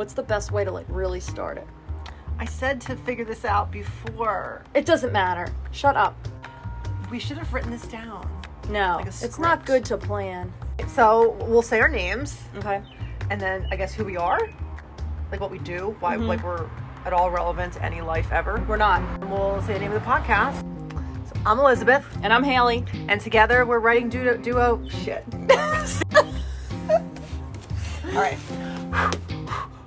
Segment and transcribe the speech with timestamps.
[0.00, 1.66] What's the best way to like really start it?
[2.38, 4.62] I said to figure this out before.
[4.72, 5.52] It doesn't matter.
[5.72, 6.16] Shut up.
[7.10, 8.26] We should have written this down.
[8.70, 10.50] No, Like it's not good to plan.
[10.88, 12.80] So we'll say our names, Okay.
[13.28, 14.40] and then I guess who we are,
[15.30, 16.28] like what we do, why Mhm.
[16.28, 16.64] like we're
[17.04, 18.64] at all relevant to any life ever.
[18.66, 19.02] We're not.
[19.20, 20.60] And we'll say the name of the podcast.
[21.28, 22.86] So I'm Elizabeth, And I'm Hayley.
[23.06, 24.38] and together we're writing duo.
[24.38, 25.26] duo shit.
[28.14, 28.38] all right,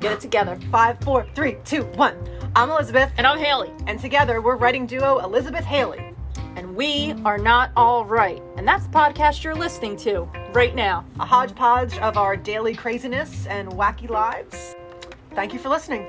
[0.04, 0.60] Get it together.
[0.70, 2.18] five, four, three, two, one.
[2.58, 3.72] I'm Elizabeth, And I'm Hayley.
[3.88, 6.14] and together we're writing duo Elizabeth Hayley.
[6.58, 8.42] And we are not all right.
[8.58, 11.06] And that's the podcast you're listening to right now.
[11.22, 14.76] a hodgepodge of our daily craziness and wacky lives.
[15.36, 16.06] Thank you for listening.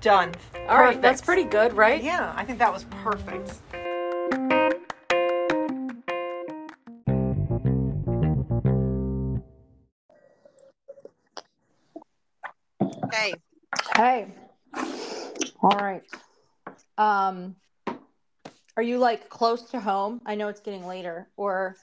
[0.00, 0.32] Done.
[0.68, 2.00] All right, that's pretty good, right?
[2.02, 3.54] Yeah, I think that was perfect.
[13.16, 13.32] Hey,
[13.96, 14.26] Hey.
[15.62, 16.02] All right.
[16.98, 17.56] Um
[18.76, 20.20] are you like close to home?
[20.26, 21.76] I know it's getting later or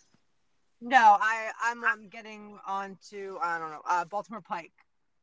[0.80, 4.74] no, I I'm, I'm getting on to I don't know uh, Baltimore Pike.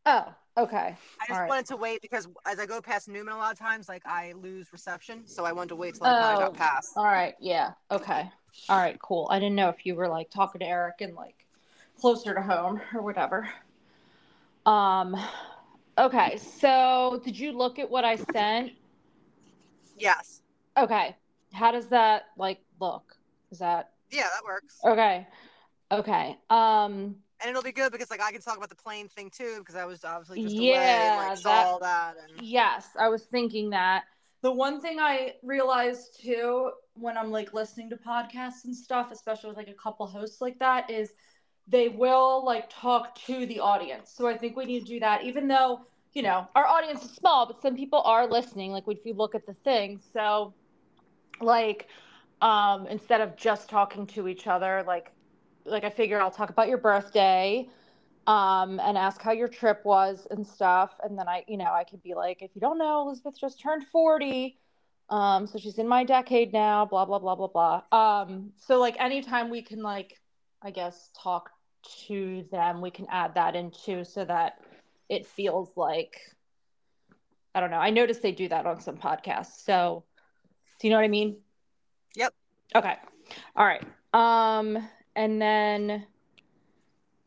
[0.05, 0.97] Oh, okay.
[1.21, 1.49] I just All right.
[1.49, 4.33] wanted to wait because as I go past Newman a lot of times, like I
[4.33, 6.45] lose reception, so I wanted to wait till I kind Oh.
[6.45, 6.97] of got past.
[6.97, 7.35] All right.
[7.41, 7.75] Yeah.
[7.93, 8.29] Okay.
[8.69, 8.99] All right.
[9.01, 9.29] Cool.
[9.31, 11.47] I didn't know if you were like talking to Eric and like
[12.01, 13.49] closer to home or whatever.
[14.67, 15.17] Um.
[15.99, 16.37] Okay.
[16.39, 18.73] So, did you look at what I sent?
[19.97, 20.41] Yes,
[20.79, 21.17] Okay.
[21.53, 23.17] How does that like look?
[23.51, 25.27] Is that yeah, that works, okay?
[25.93, 26.39] Okay.
[26.49, 27.17] Um.
[27.41, 29.75] and it'll be good because like I can talk about the plane thing too because
[29.75, 33.09] I was obviously just away Yeah, and like saw that- all that and Yes, I
[33.09, 34.05] was thinking that.
[34.43, 39.49] The one thing I realized too when I'm like listening to podcasts and stuff, especially
[39.51, 41.13] with like a couple hosts like that, is
[41.71, 44.13] they will like talk to the audience.
[44.15, 47.13] So I think we need to do that, even though, you know, our audience is
[47.13, 50.01] small, but some people are listening, like if you look at the thing.
[50.13, 50.55] So
[51.41, 51.89] like
[52.43, 55.13] um instead of just talking to each other, like
[55.65, 57.69] like I figure I'll talk about your birthday
[58.27, 60.93] um, and ask how your trip was and stuff.
[61.03, 63.61] And then I, you know, I could be like, if you don't know, Elizabeth just
[63.61, 64.59] turned 40.
[65.09, 67.83] Um, so she's in my decade now, blah, blah, blah, blah, blah.
[67.91, 70.21] Um, so like anytime we can like,
[70.63, 71.51] I guess, talk
[72.07, 74.61] to them, we can add that in too so that
[75.09, 76.21] it feels like,
[77.55, 77.79] I don't know.
[77.79, 79.65] I noticed they do that on some podcasts.
[79.65, 80.05] So
[80.79, 81.37] do you know what I mean?
[82.17, 82.35] Yep.
[82.75, 82.97] Okay.
[83.57, 83.85] All right.
[84.13, 86.07] Um, and then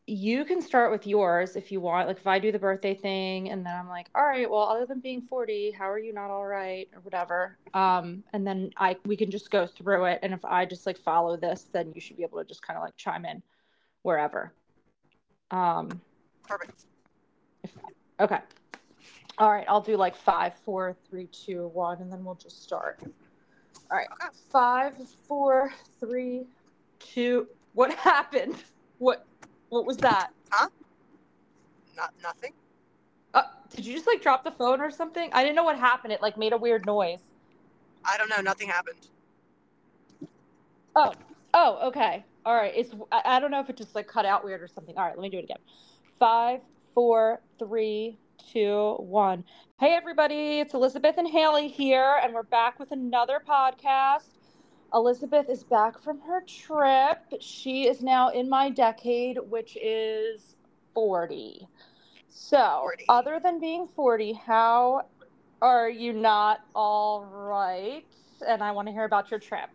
[0.06, 2.08] you can start with yours if you want.
[2.08, 4.84] Like if I do the birthday thing and then I'm like, all right, well, other
[4.84, 7.56] than being 40, how are you not all right or whatever.
[7.72, 10.18] Um, and then I we can just go through it.
[10.22, 12.76] And if I just like follow this, then you should be able to just kind
[12.76, 13.42] of like chime in
[14.04, 14.52] wherever.
[15.50, 16.00] Um,
[16.46, 16.84] perfect.
[18.20, 18.38] okay.
[19.38, 23.00] All right, I'll do like five, four, three, two, one, and then we'll just start.
[23.90, 24.06] All right.
[24.12, 24.28] Okay.
[24.52, 24.94] Five,
[25.26, 26.44] four, three,
[27.00, 27.48] two.
[27.72, 28.62] What happened?
[28.98, 29.26] What
[29.70, 30.30] what was that?
[30.50, 30.68] Huh?
[31.96, 32.52] Not nothing.
[33.32, 33.42] Uh,
[33.74, 35.30] did you just like drop the phone or something?
[35.32, 36.12] I didn't know what happened.
[36.12, 37.22] It like made a weird noise.
[38.04, 38.40] I don't know.
[38.40, 39.08] Nothing happened.
[40.94, 41.12] Oh,
[41.54, 42.24] oh, okay.
[42.44, 42.72] All right.
[42.76, 44.96] It's I, I don't know if it just like cut out weird or something.
[44.96, 45.58] All right, let me do it again.
[46.18, 46.60] Five,
[46.94, 48.18] four, three,
[48.52, 49.44] two, one.
[49.80, 54.28] Hey everybody, it's Elizabeth and Hayley here, and we're back with another podcast.
[54.92, 57.18] Elizabeth is back from her trip.
[57.40, 60.54] She is now in my decade, which is
[60.94, 61.66] 40.
[62.28, 63.04] So, 40.
[63.08, 65.06] other than being 40, how
[65.62, 68.04] are you not all right?
[68.46, 69.70] And I want to hear about your trip.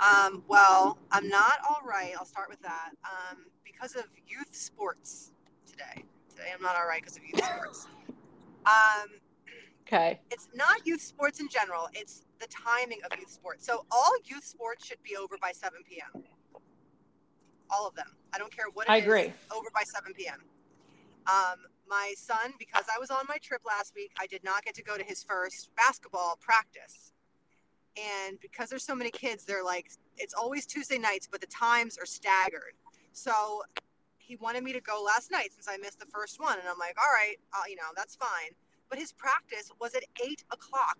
[0.00, 2.12] Um, well, I'm not all right.
[2.18, 2.90] I'll start with that.
[3.04, 5.32] Um, because of youth sports
[5.66, 6.04] today.
[6.28, 7.86] Today I'm not all right because of youth sports.
[8.66, 9.08] Um,
[9.86, 10.20] Okay.
[10.30, 11.88] it's not youth sports in general.
[11.94, 13.66] It's the timing of youth sports.
[13.66, 16.22] So all youth sports should be over by 7 p.m.
[17.70, 18.06] All of them.
[18.32, 19.32] I don't care what it I is, agree.
[19.54, 20.44] Over by 7 p.m.
[21.26, 21.58] Um,
[21.88, 24.82] my son, because I was on my trip last week, I did not get to
[24.82, 27.12] go to his first basketball practice.
[27.96, 31.98] And because there's so many kids, they're like, it's always Tuesday nights, but the times
[31.98, 32.74] are staggered.
[33.12, 33.62] So
[34.18, 36.58] he wanted me to go last night since I missed the first one.
[36.58, 38.50] And I'm like, all right, uh, you know, that's fine.
[38.88, 40.98] But his practice was at eight o'clock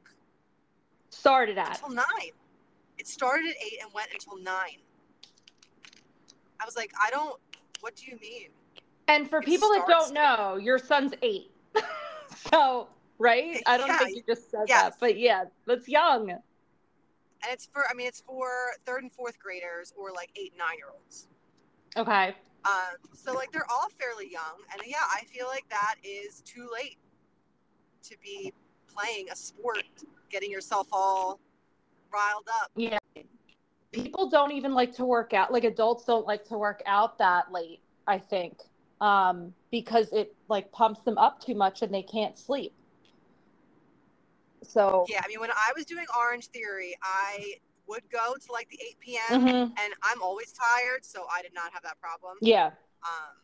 [1.10, 1.68] Started at.
[1.82, 2.32] until nine.
[2.98, 4.78] It started at eight and went until nine.
[6.60, 7.38] I was like, I don't,
[7.80, 8.48] what do you mean?
[9.08, 11.50] And for It people that don't know, your son's eight.
[12.52, 12.88] so,
[13.18, 13.62] right?
[13.66, 14.82] I don't Yeah, think you just said yes.
[14.82, 16.38] that, but yeah, that's young.
[17.42, 18.48] And it's for, I mean, it's for
[18.84, 21.28] third and fourth graders or like eight, nine year olds.
[21.96, 22.34] Okay.
[22.64, 26.68] Um, so like they're all fairly young, and yeah, I feel like that is too
[26.72, 26.98] late
[28.02, 28.52] to be
[28.86, 29.84] playing a sport,
[30.28, 31.40] getting yourself all
[32.12, 32.70] riled up.
[32.76, 32.98] Yeah.
[33.92, 35.52] People don't even like to work out.
[35.52, 38.58] Like adults don't like to work out that late, I think.
[39.00, 42.74] Um, because it like pumps them up too much and they can't sleep.
[44.62, 47.54] So Yeah, I mean, when I was doing Orange Theory, I
[47.86, 49.40] would go to like the 8 p.m.
[49.42, 49.62] Mhm.
[49.78, 52.36] and I'm always tired, so I did not have that problem.
[52.40, 52.66] yeah.
[53.02, 53.36] Um,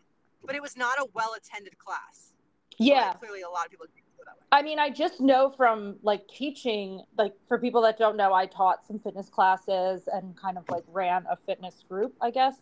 [0.44, 2.32] but it was not a well attended class.
[2.78, 3.08] Yeah.
[3.08, 4.46] Like, clearly, a lot of people didn't go that way.
[4.52, 8.46] I mean, I just know from like teaching, like for people that don't know, I
[8.46, 12.60] taught some fitness classes and kind of like ran a fitness group, I guess.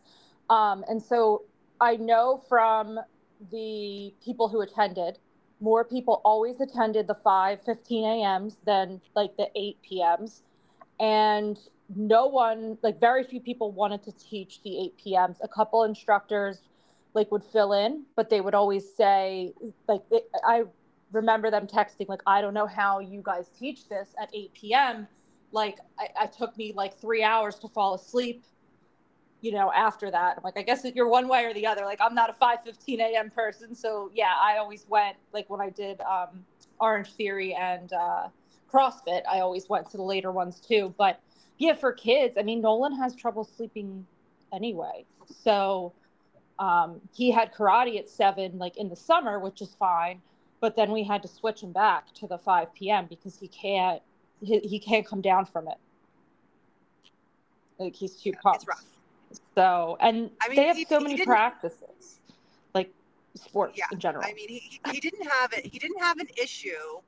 [0.49, 1.43] Um, and so
[1.81, 3.01] I know from
[3.51, 5.19] the people who attended,
[5.61, 10.43] more people always attended the 5 15 a.m.s than like the 8 p.m.s.
[11.01, 11.59] And
[11.95, 15.39] no one, like very few people wanted to teach the 8 p.m.s.
[15.43, 16.63] A couple instructors
[17.15, 19.53] like would fill in, but they would always say,
[19.87, 20.03] like,
[20.45, 20.65] I
[21.15, 25.09] remember them texting like i don't know how you guys teach this at 8 p.m
[25.53, 28.45] like I, I took me like three hours to fall asleep
[29.45, 32.01] you know after that i'm like i guess you're one way or the other like
[32.01, 36.01] i'm not a 5:15 a.m person so yeah i always went like when i did
[36.01, 36.45] um,
[36.81, 38.29] orange theory and uh,
[38.73, 41.21] crossfit i always went to the later ones too but
[41.59, 44.07] yeah for kids i mean nolan has trouble sleeping
[44.53, 45.93] anyway so
[46.59, 50.23] um, he had karate at seven like in the summer which is fine
[50.65, 53.05] but then we had to switch him back to the 5 p.m.
[53.07, 54.01] because he can't
[54.41, 55.77] he, he can't come down from it.
[57.79, 58.65] Like he's too pumped.
[59.55, 62.21] So and I mean, they have he- so he many practices,
[62.75, 62.93] like
[63.35, 64.25] sports Yeah, in general.
[64.25, 65.67] I mean, he, he- didn't have it.
[65.67, 67.01] He didn't have an issue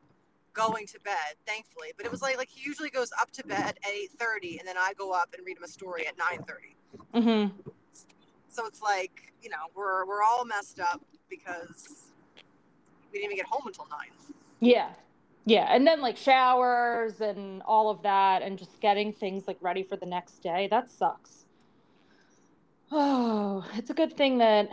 [0.53, 1.89] going to bed, thankfully.
[1.97, 4.67] But it was like like he usually goes up to bed at eight thirty, and
[4.67, 6.77] then I go up and read him a story at nine thirty.
[7.15, 7.57] mm-hmm.
[8.49, 12.11] So it's like you know we're we're all messed up because
[13.13, 14.11] we didn't even get home until nine.
[14.61, 14.91] Yeah.
[15.45, 15.67] Yeah.
[15.71, 19.97] And then like showers and all of that and just getting things like ready for
[19.97, 20.67] the next day.
[20.71, 21.46] That sucks.
[22.93, 24.69] Oh, it's a good thing that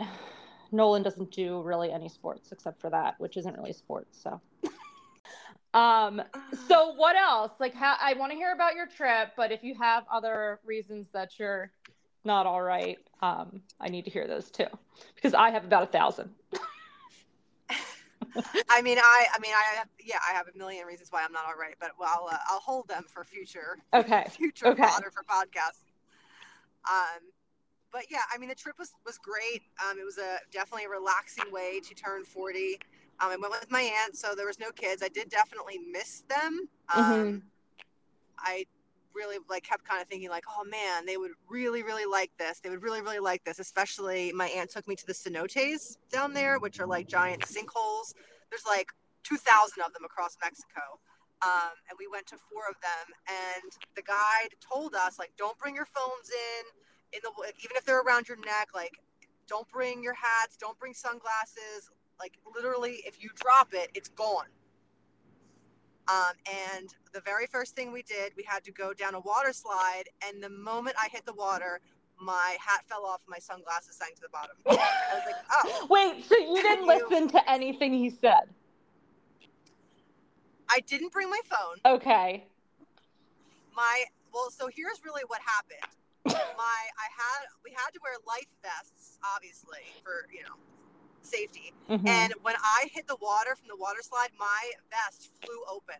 [0.72, 4.22] Nolan doesn't do really any sports except for that, which isn't really sports.
[4.22, 4.40] So,
[5.74, 6.22] um,
[6.68, 7.52] so what else?
[7.58, 11.08] Like, how I want to hear about your trip, but if you have other reasons
[11.12, 11.72] that you're
[12.24, 14.66] not all right, um, I need to hear those too,
[15.14, 16.30] because I have about a thousand.
[18.70, 21.32] I mean, I I mean I have yeah I have a million reasons why I'm
[21.32, 24.24] not all right, but well I'll, uh, I'll hold them for future Okay.
[24.30, 24.82] future Okay.
[24.82, 25.84] fodder for podcasts.
[26.88, 27.20] Um,
[27.94, 29.62] but yeah, I mean the trip was was great.
[29.80, 32.80] Um, it was a definitely a relaxing way to turn 40.
[33.20, 35.00] Um, I went with my aunt, so there was no kids.
[35.02, 36.68] I did definitely miss them.
[36.92, 37.42] Um, Mhm.
[38.36, 38.66] I
[39.14, 42.58] really like kept kind of thinking like, oh man, they would really really like this.
[42.58, 43.60] They would really really like this.
[43.60, 48.12] Especially my aunt took me to the cenotes down there, which are like giant sinkholes.
[48.50, 48.88] There's like
[49.22, 50.98] 2,000 of them across Mexico.
[51.42, 55.58] Um, and we went to four of them, and the guide told us like, don't
[55.58, 56.64] bring your phones in,
[57.14, 58.92] in the like, even if they're around your neck, like,
[59.46, 61.90] don't bring your hats, don't bring sunglasses.
[62.18, 64.46] Like literally, if you drop it, it's gone.
[66.08, 66.34] Um,
[66.76, 70.04] and the very first thing we did, we had to go down a water slide,
[70.26, 71.80] and the moment I hit the water,
[72.20, 74.54] my hat fell off, my sunglasses sank to the bottom.
[74.66, 78.48] I was like, oh, Wait, so you didn't You- listen to anything he said?
[80.68, 81.94] I didn't bring my phone.
[81.94, 82.46] Okay.
[83.76, 85.78] my well so here's really what happened
[86.26, 90.56] my i had we had to wear life vests obviously for you know
[91.22, 91.72] safety.
[91.88, 92.06] Mhm.
[92.06, 95.96] and when i hit the water from the water slide my vest flew open.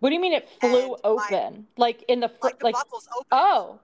[0.00, 1.66] What do you mean it flew and my- open?
[1.76, 3.78] like in the fr- like the like buckles open oh.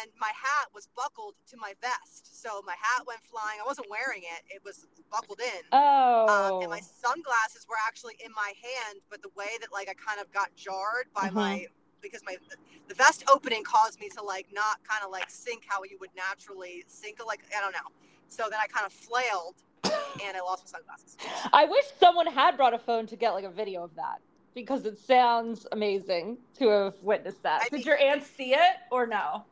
[0.00, 2.40] And my hat was buckled to my vest.
[2.40, 3.58] So my hat went flying.
[3.60, 4.44] I wasn't wearing it.
[4.54, 5.62] It was buckled in.
[5.72, 6.28] Oh
[6.58, 9.94] um, and my sunglasses were actually in my hand but the way that like i
[9.94, 11.32] kind of got jarred by Mhm.
[11.34, 11.66] my
[12.02, 12.36] because my
[12.88, 16.10] the vest opening caused me to like not kind of like sink how you would
[16.16, 17.88] naturally sink like i don't know
[18.28, 19.54] so then i kind of flailed
[20.24, 21.16] and i lost my sunglasses
[21.52, 24.20] I wish someone had brought a phone to get like a video of that
[24.54, 27.62] because it sounds amazing to have witnessed that.
[27.62, 29.44] I Did mean- your aunt see it or no?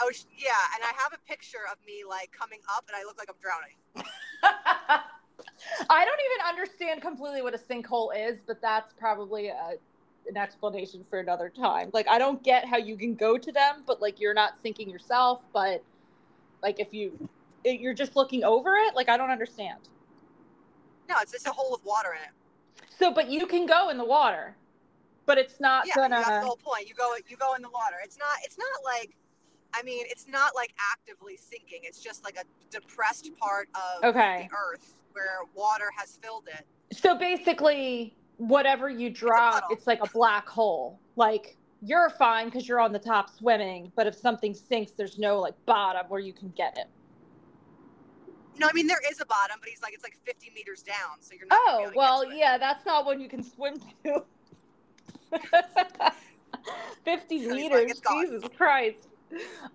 [0.00, 3.18] oh yeah and i have a picture of me like coming up and i look
[3.18, 3.76] like i'm drowning
[5.90, 9.74] I don't even understand completely what a sinkhole is, but that's probably a,
[10.28, 11.90] an explanation for another time.
[11.92, 14.88] Like, I don't get how you can go to them, but like you're not sinking
[14.90, 15.42] yourself.
[15.52, 15.82] But
[16.62, 17.28] like if you
[17.64, 19.78] you're just looking over it, like I don't understand.
[21.08, 22.30] no it's just a hole with water in it
[22.98, 24.56] So, but you can go in the water,
[25.26, 26.16] but it's not yeah gonna.
[26.16, 28.84] that's the whole point you go you go in the water it's not it's not
[28.84, 29.14] like
[29.74, 31.80] I mean, it's not like actively sinking.
[31.84, 34.50] It's just like a depressed part of Okay.
[34.50, 36.66] the earth where water has filled it.
[36.94, 39.68] So basically, whatever you drop, puddle.
[39.70, 40.98] it's, like a black hole.
[41.16, 45.38] Like you're fine because you're on the top swimming, but if something sinks, there's no
[45.40, 46.86] like bottom where you can get it.
[48.58, 51.20] No, I mean there is a bottom, but he's like it's like 50 meters down,
[51.20, 51.58] so you're not.
[51.62, 53.74] Oh able to get well, yeah, that's not one you can swim
[54.04, 54.24] to.
[57.04, 58.00] Fifty He's like, meters, "It's.
[58.00, 59.08] Jesus Christ.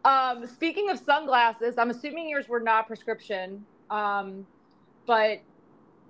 [0.05, 4.45] Um, speaking of sunglasses, I'm assuming yours were not prescription, um,
[5.05, 5.41] but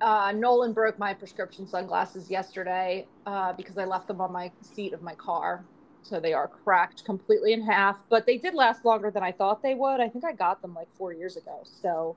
[0.02, 4.94] uh, Nolan broke my prescription sunglasses yesterday uh, because I left them on my seat
[4.94, 5.66] of my car.
[6.04, 9.62] So they are cracked completely in half, but they did last longer than I thought
[9.62, 10.00] they would.
[10.00, 11.62] I think I got them like four years ago.
[11.64, 12.16] So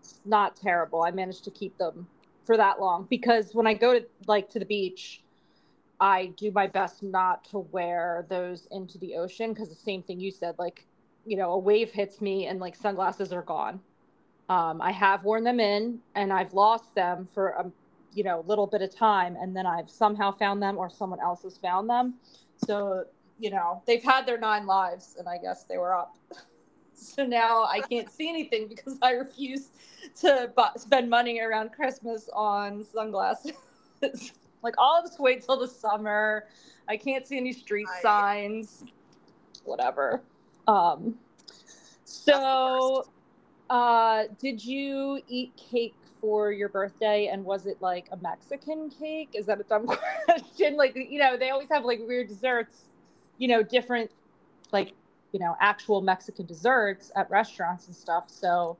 [0.00, 1.02] it's not terrible.
[1.02, 2.08] I managed to keep them
[2.44, 5.22] for that long because when I go to like to the beach,
[6.00, 10.18] I do my best not to wear those into the ocean because the same thing
[10.18, 10.86] you said, like,
[11.26, 13.80] you know, a wave hits me and like sunglasses are gone.
[14.50, 17.70] Um, I have worn them in and I've lost them for a
[18.12, 21.44] you know little bit of time and then I've somehow found them or someone else
[21.44, 22.14] has found them.
[22.56, 23.04] So
[23.38, 26.16] you know they've had their nine lives and I guess they were up.
[26.92, 29.70] So now I can't see anything because I refuse
[30.20, 33.52] to bu- spend money around Christmas on sunglasses.
[34.62, 36.44] like I'll just wait till the summer.
[36.88, 38.02] I can't see any street Right.
[38.02, 38.84] signs.
[39.64, 40.20] Whatever.
[40.68, 41.14] Um.
[42.04, 43.06] So.
[43.70, 49.30] Uh, did you eat cake for your birthday, and was it like a Mexican cake?
[49.32, 49.86] Is that a dumb
[50.26, 50.76] question?
[50.76, 52.84] Like, you know, they always have like weird desserts.
[53.38, 54.10] You know, different
[54.72, 54.92] like
[55.32, 58.24] you know actual Mexican desserts at restaurants and stuff.
[58.28, 58.76] So,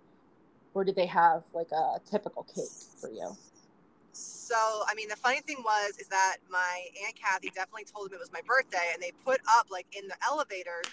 [0.75, 2.69] or did they have like a typical cake
[3.01, 3.31] for you?
[4.13, 8.17] So, I mean, the funny thing was is that my aunt Kathy definitely told them
[8.17, 10.87] it was my birthday, and they put up like in the elevators.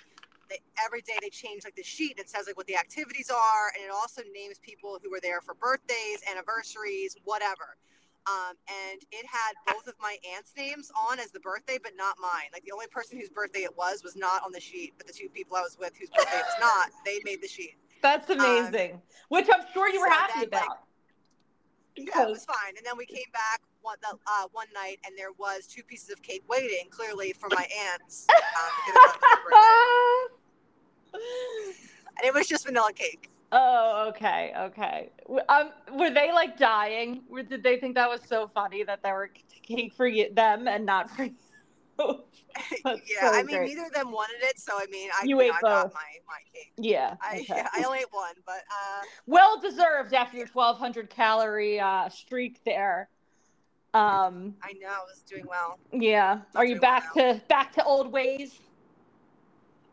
[0.49, 3.29] They, every day they change like the sheet and it says like what the activities
[3.29, 7.77] are, and it also names people who were there for birthdays, anniversaries, whatever.
[8.27, 12.15] Um, and it had both of my aunt's names on as the birthday, but not
[12.19, 12.51] mine.
[12.51, 15.13] Like the only person whose birthday it was was not on the sheet, but the
[15.13, 17.75] two people I was with whose birthday it was not, they made the sheet.
[18.01, 19.01] That's amazing.
[19.29, 20.77] Which I'm sure you were so happy then, like, about.
[21.95, 22.75] Yeah, it was fine.
[22.77, 26.09] And then we came back one the, uh, one night, and there was two pieces
[26.09, 28.27] of cake waiting, clearly for my aunts.
[28.29, 28.35] Um,
[28.85, 30.33] because it was her birthday.
[32.17, 33.29] And it was just vanilla cake.
[33.51, 35.09] Oh, okay, okay.
[35.47, 37.23] Um, were they like dying?
[37.29, 39.29] Or did they think that was so funny that they were
[39.63, 41.33] cake for you, them and not for you?
[42.85, 43.69] Yeah, so I mean, great.
[43.69, 45.93] neither of them wanted it, so I mean, I, You ate I got both.
[45.93, 46.71] my, my cake.
[46.77, 47.45] yeah, I, okay.
[47.49, 52.63] yeah, I only ate one, but uh, well deserved after your 1200 calorie uh, streak
[52.65, 53.09] there.
[53.93, 55.79] Um, I know I was doing well.
[55.91, 56.41] yeah.
[56.55, 58.59] Are you back well to back to old ways?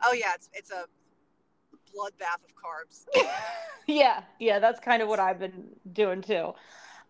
[0.05, 0.85] Oh yeah, it's it's a
[1.95, 3.05] bloodbath of carbs.
[3.87, 6.55] yeah, yeah, that's kind of what I've been doing too.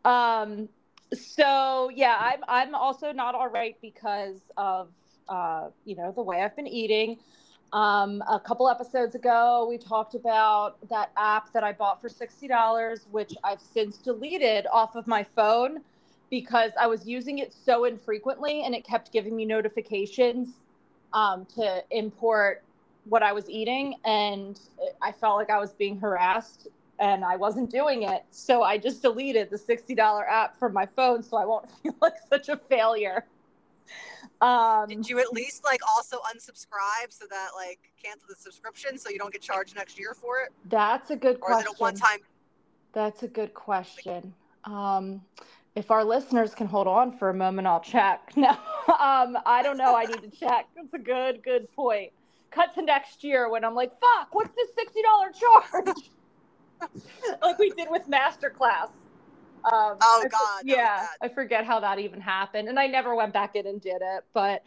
[0.05, 0.69] Um,
[1.13, 4.89] so yeah, I'm I'm also not all right because of
[5.29, 7.19] uh, you know the way I've been eating.
[7.73, 12.47] Um, a couple episodes ago, we talked about that app that I bought for sixty
[12.49, 15.81] dollars, which I've since deleted off of my phone
[16.31, 20.49] because I was using it so infrequently, and it kept giving me notifications
[21.13, 22.64] um, to import
[23.05, 24.59] what I was eating, and
[25.03, 26.69] I felt like I was being harassed,
[26.99, 28.25] and I wasn't doing it.
[28.31, 31.95] So I just deleted the sixty dollar app from my phone, so I won't feel
[32.01, 33.25] like such a failure.
[34.41, 39.11] Um, Did you at least like also unsubscribe so that like cancel the subscription so
[39.11, 41.73] you don't get charged next year for it, that's a good or is question.
[41.73, 42.19] it a one time?
[42.93, 44.35] That's a good question.
[44.65, 45.23] Um,
[45.75, 48.33] if our listeners can hold on for a moment, I'll check.
[48.37, 49.97] No, um, I don't know.
[49.97, 50.69] I need to check.
[50.77, 52.13] That's a good, good point.
[52.55, 55.97] Cut to next year when I'm like, fuck, what's this $60 charge?
[57.43, 58.91] like we did with Masterclass.
[59.71, 61.09] Um, Oh, God, yeah, bad.
[61.23, 62.69] I forget how that even happened.
[62.69, 64.25] And I never went back in and did it.
[64.33, 64.63] But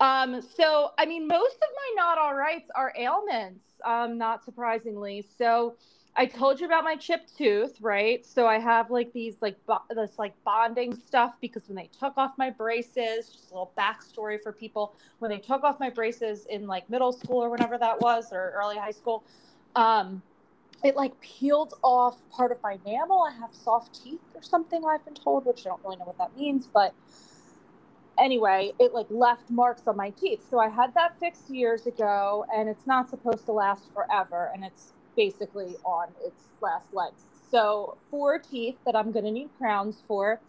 [0.00, 5.24] um, so, I mean, most of my not all rights are ailments, um, not surprisingly.
[5.36, 5.76] So,
[6.16, 8.24] I told you about my chipped tooth, right?
[8.26, 12.14] So I have like these like bo- this like bonding stuff because when they took
[12.16, 16.46] off my braces, just a little backstory for people, when they took off my braces
[16.46, 19.24] in like middle school or whenever that was or early high school,
[19.76, 20.22] um,
[20.84, 23.22] it like peeled off part of my enamel.
[23.30, 26.18] I have soft teeth or something I've been told, which I don't really know what
[26.18, 26.94] that means, but
[28.18, 30.46] anyway, it like left marks on my teeth.
[30.48, 34.64] So I had that fixed years ago, and it's not supposed to last forever, and
[34.64, 37.22] it's basically on its last legs.
[37.50, 40.40] So four teeth that I'm gonna need crowns for.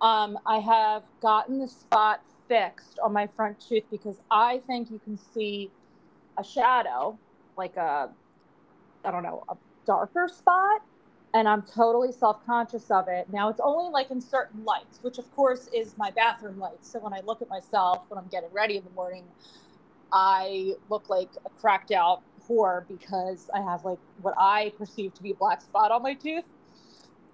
[0.00, 5.00] Um, I have gotten the spot fixed on my front tooth because I think you
[5.04, 5.70] can see
[6.38, 7.18] a shadow
[7.56, 8.10] like a,
[9.04, 9.56] I don't know, a
[9.86, 10.82] darker spot.
[11.34, 13.26] And I'm totally self conscious of it.
[13.32, 16.90] Now it's only like in certain lights, which of course is my bathroom lights.
[16.90, 19.24] So when I look at myself when I'm getting ready in the morning,
[20.12, 25.22] I look like a cracked out whore because I have like what I perceive to
[25.22, 26.44] be a black spot on my tooth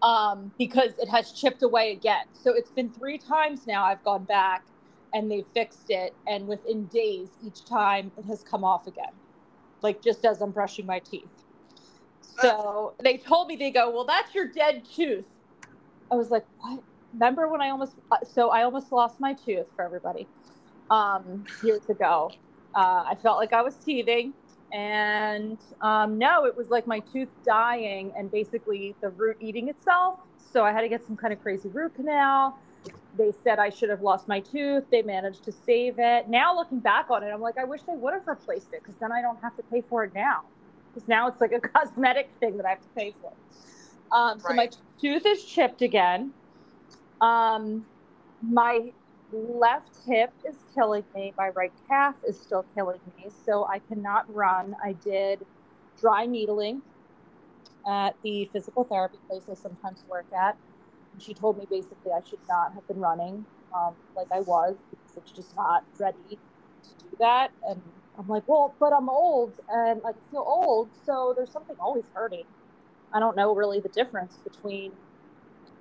[0.02, 2.24] um, because it has chipped away again.
[2.32, 4.64] So it's been three times now I've gone back
[5.12, 6.14] and they fixed it.
[6.26, 9.12] And within days, each time it has come off again,
[9.82, 11.28] like just as I'm brushing my teeth.
[12.22, 15.26] So they told me, they go, Well, that's your dead tooth.
[16.10, 16.82] I was like, What?
[17.12, 20.28] Remember when I almost, uh, so I almost lost my tooth for everybody
[20.90, 22.30] um, years ago.
[22.74, 24.32] Uh, I felt like I was teething.
[24.72, 30.20] And um, no, it was like my tooth dying and basically the root eating itself.
[30.38, 32.58] So I had to get some kind of crazy root canal.
[33.16, 34.84] They said I should have lost my tooth.
[34.90, 36.28] They managed to save it.
[36.28, 38.96] Now looking back on it, I'm like, I wish they would have replaced it because
[38.96, 40.42] then I don't have to pay for it now.
[40.92, 43.32] Because now it's like a cosmetic thing that I have to pay for.
[44.16, 44.56] Um, so right.
[44.56, 46.32] my tooth is chipped again.
[47.20, 47.84] Um,
[48.42, 48.92] my
[49.32, 51.34] left hip is killing me.
[51.38, 53.30] My right calf is still killing me.
[53.44, 54.74] So I cannot run.
[54.84, 55.44] I did
[56.00, 56.82] dry needling
[57.88, 60.58] at the physical therapy place I sometimes work at.
[61.12, 63.46] And she told me basically I should not have been running
[63.76, 67.52] um, like I was because it's just not ready to do that.
[67.68, 67.82] And
[68.18, 70.90] I'm like, well, but I'm old and I feel old.
[71.04, 72.46] So there's something always hurting.
[73.12, 74.92] I don't know really the difference between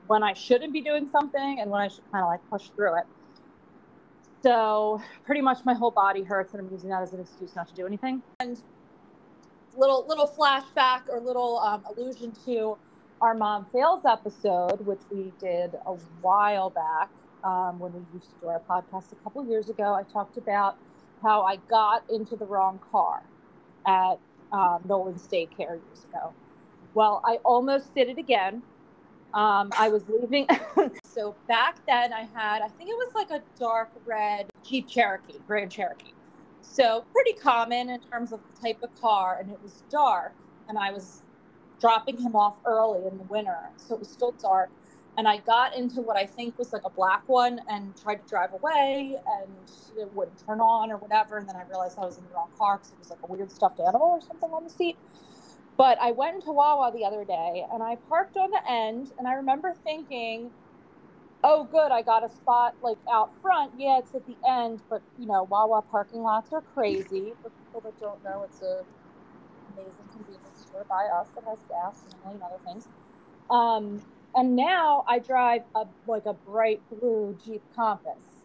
[0.08, 2.98] when I shouldn't be doing something and when I should kind of like push through
[3.00, 3.06] it.
[4.42, 7.68] So pretty much my whole body hurts, and I'm using that as an excuse not
[7.68, 8.22] to do anything.
[8.40, 8.62] And
[9.76, 12.78] little little flashback or little um, allusion to
[13.22, 17.10] our mom fails episode, which we did a while back
[17.44, 19.94] um, when we used to do our podcast a couple years ago.
[19.94, 20.78] I talked about
[21.22, 23.22] how I got into the wrong car
[23.86, 24.20] at
[24.54, 26.34] um, Nolan's daycare years ago.
[26.94, 28.64] Well, I almost did it again
[29.34, 30.48] um, I was leaving.
[31.14, 35.40] so back then, I had, I think it was like a dark red Jeep Cherokee,
[35.48, 36.14] Grand Cherokee.
[36.62, 40.34] So pretty common in terms of the type of car, and it was dark.
[40.68, 41.24] And I was
[41.82, 44.70] dropping him off early in the winter, so it was still dark.
[45.18, 48.30] And I got into what I think was like a black one and tried to
[48.30, 49.52] drive away, and
[49.98, 51.38] it wouldn't turn on or whatever.
[51.38, 53.28] And then I realized I was in the wrong car because it was like a
[53.28, 54.98] weird stuffed animal or something on the seat.
[55.76, 59.28] But I went into Wawa the other day and I parked on the end and
[59.28, 60.52] I remember thinking,
[61.44, 63.74] oh good, I got a spot like out front.
[63.78, 67.34] Yeah, it's at the end, but you know, Wawa parking lots are crazy.
[67.42, 68.84] For people that don't know, it's a
[69.74, 72.88] amazing convenience store by us that has gas and a million other things.
[73.50, 74.02] Um,
[74.36, 78.44] and now I drive a like a bright blue Jeep Compass.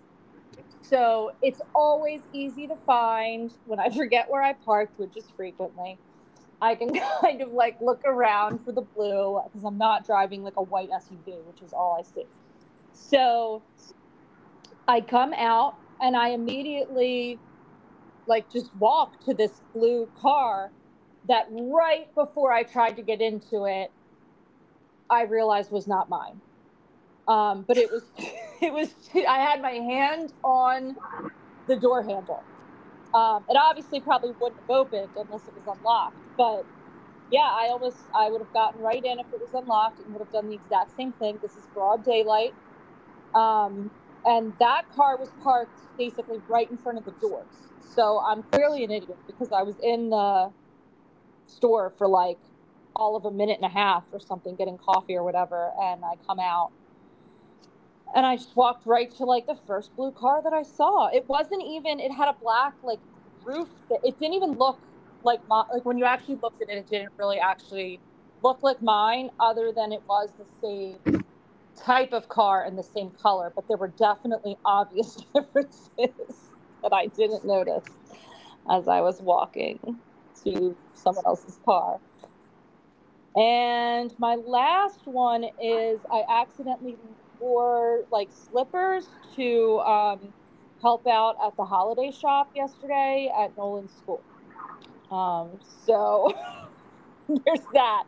[0.82, 5.98] So it's always easy to find when I forget where I parked, which is frequently.
[6.60, 10.56] I can kind of like look around for the blue because I'm not driving like
[10.56, 12.26] a white SUV, which is all I see.
[12.94, 13.64] So
[14.88, 17.42] I come out and I immediately
[18.26, 20.72] like just walk to this blue car
[21.26, 23.90] that right before I tried to get into it,
[25.10, 26.42] I realized was not mine.
[27.28, 28.04] Um, but it was,
[28.62, 30.96] it was, I had my hand on
[31.68, 32.46] the door handle.
[33.14, 36.18] Um, it obviously probably wouldn't have opened unless it was unlocked.
[36.36, 36.64] But
[37.30, 40.20] yeah, I almost I would have gotten right in if it was unlocked and would
[40.20, 41.38] have done the exact same thing.
[41.42, 42.54] This is broad daylight.
[43.34, 43.90] Um,
[44.24, 47.46] and that car was parked basically right in front of the doors.
[47.94, 50.50] So I'm clearly an idiot because I was in the
[51.46, 52.38] store for like
[52.96, 56.14] all of a minute and a half or something getting coffee or whatever and I
[56.26, 56.70] come out
[58.14, 61.08] and I just walked right to like the first blue car that I saw.
[61.08, 61.98] It wasn't even.
[62.00, 63.00] It had a black like
[63.44, 63.68] roof.
[63.90, 64.78] That, it didn't even look
[65.24, 67.98] like my, like when you actually looked at it, it didn't really actually
[68.42, 71.24] look like mine, other than it was the same
[71.76, 73.52] type of car and the same color.
[73.54, 76.50] But there were definitely obvious differences
[76.82, 77.88] that I didn't notice
[78.70, 80.00] as I was walking
[80.44, 82.00] to someone else's car.
[83.36, 86.96] And my last one is I accidentally
[87.40, 90.32] wore like slippers to um,
[90.80, 94.22] help out at the holiday shop yesterday at Nolan's school.
[95.10, 96.32] Um, so
[97.28, 98.04] there's that.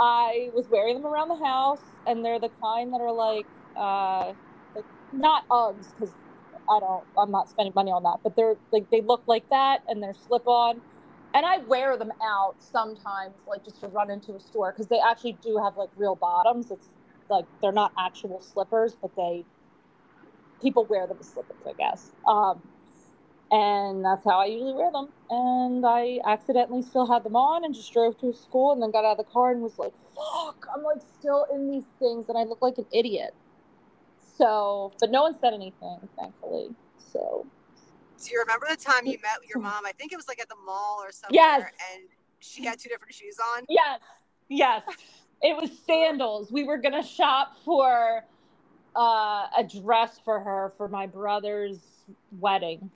[0.00, 4.34] I was wearing them around the house, and they're the kind that are like, uh,
[4.76, 6.16] like not Uggs because
[6.70, 9.82] I don't, I'm not spending money on that, but they're like they look like that,
[9.88, 10.82] and they're slip on.
[11.34, 15.00] And I wear them out sometimes, like just to run into a store because they
[15.00, 16.72] actually do have like real bottoms.
[16.72, 16.90] It's
[17.30, 19.46] like they're not actual slippers, but they
[20.62, 22.12] people wear them as slippers, I guess.
[22.28, 22.62] Um,
[23.50, 25.08] and that's how I usually wear them.
[25.28, 29.04] And I accidentally still had them on and just drove to school and then got
[29.04, 32.38] out of the car and was like, fuck, I'm like still in these things and
[32.38, 33.34] I look like an idiot.
[34.36, 36.68] So, but no one said anything, thankfully.
[37.12, 37.46] So,
[38.22, 39.84] do you remember the time you met your mom?
[39.84, 41.34] I think it was like at the mall or something.
[41.34, 41.62] Yes.
[41.92, 42.04] And
[42.38, 43.64] she had two different shoes on.
[43.68, 44.00] Yes.
[44.48, 44.82] Yes.
[45.42, 46.52] it was sandals.
[46.52, 48.24] We were going to shop for
[48.96, 51.78] uh, a dress for her for my brother's
[52.38, 52.90] wedding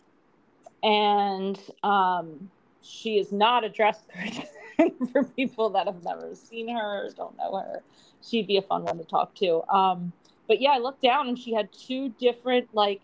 [0.85, 2.51] and um,
[2.83, 4.45] she is not a dress person
[5.13, 7.83] for people that have never seen her, don't know her.
[8.23, 9.63] She'd be a fun one to talk to.
[9.75, 10.13] Um,
[10.47, 13.01] but yeah, I looked down and she had two different like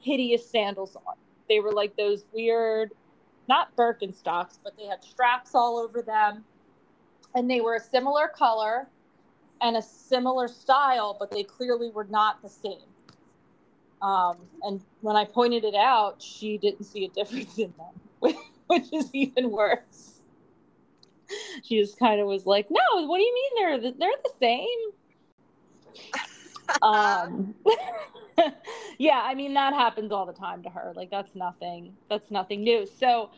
[0.00, 1.14] hideous sandals on.
[1.48, 2.92] They were like those weird,
[3.48, 6.44] not Birkenstocks, but they had straps all over them,
[7.34, 8.88] and they were a similar color
[9.60, 12.86] and a similar style, but they clearly were not the same.
[14.00, 18.34] Um, and when I pointed it out, she didn't see a difference in them,
[18.66, 20.20] which is even worse.
[21.64, 24.32] She just kind of was like, "No, what do you mean they're the, they're the
[24.40, 24.78] same?"
[26.82, 27.54] um,
[28.98, 30.92] yeah, I mean that happens all the time to her.
[30.94, 31.96] Like that's nothing.
[32.08, 32.86] That's nothing new.
[32.86, 33.30] So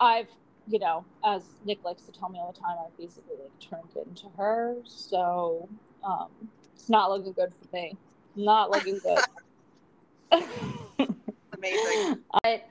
[0.00, 0.28] I've,
[0.66, 4.06] you know, as Nick likes to tell me all the time, I've basically like turned
[4.06, 4.76] into her.
[4.84, 5.68] So
[6.04, 6.28] um,
[6.74, 7.96] it's not looking good for me.
[8.36, 9.18] Not looking good.
[10.30, 12.22] Amazing.
[12.44, 12.62] I,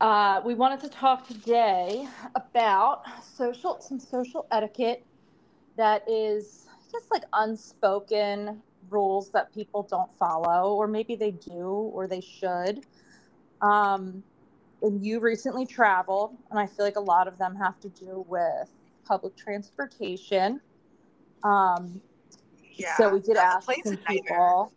[0.00, 5.04] uh, we wanted to talk today about social some social etiquette
[5.76, 12.06] that is just like unspoken rules that people don't follow, or maybe they do, or
[12.06, 12.84] they should.
[13.60, 14.22] Um,
[14.82, 18.24] and you recently traveled, and I feel like a lot of them have to do
[18.28, 18.70] with
[19.04, 20.60] public transportation.
[21.42, 22.00] Um,
[22.74, 24.72] yeah, so we did ask some people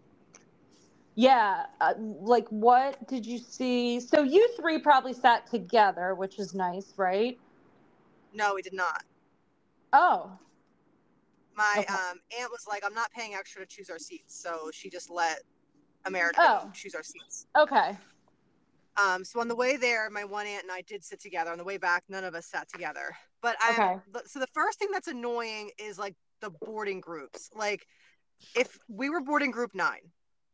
[1.16, 4.00] yeah, uh, like what did you see?
[4.00, 7.38] So you three probably sat together, which is nice, right?
[8.34, 9.04] No, we did not.
[9.94, 10.32] Oh.
[11.56, 11.94] My okay.
[11.94, 15.10] um, aunt was like, "I'm not paying extra to choose our seats," so she just
[15.10, 15.42] let
[16.06, 16.72] America oh.
[16.74, 17.48] choose our seats.
[17.58, 17.98] Okay.
[19.02, 21.52] Um, so on the way there, my one aunt and I did sit together.
[21.52, 23.16] On the way back, none of us sat together.
[23.42, 24.24] But I okay.
[24.26, 27.50] so the first thing that's annoying is like the boarding groups.
[27.54, 27.86] Like
[28.56, 30.12] if we were boarding group nine,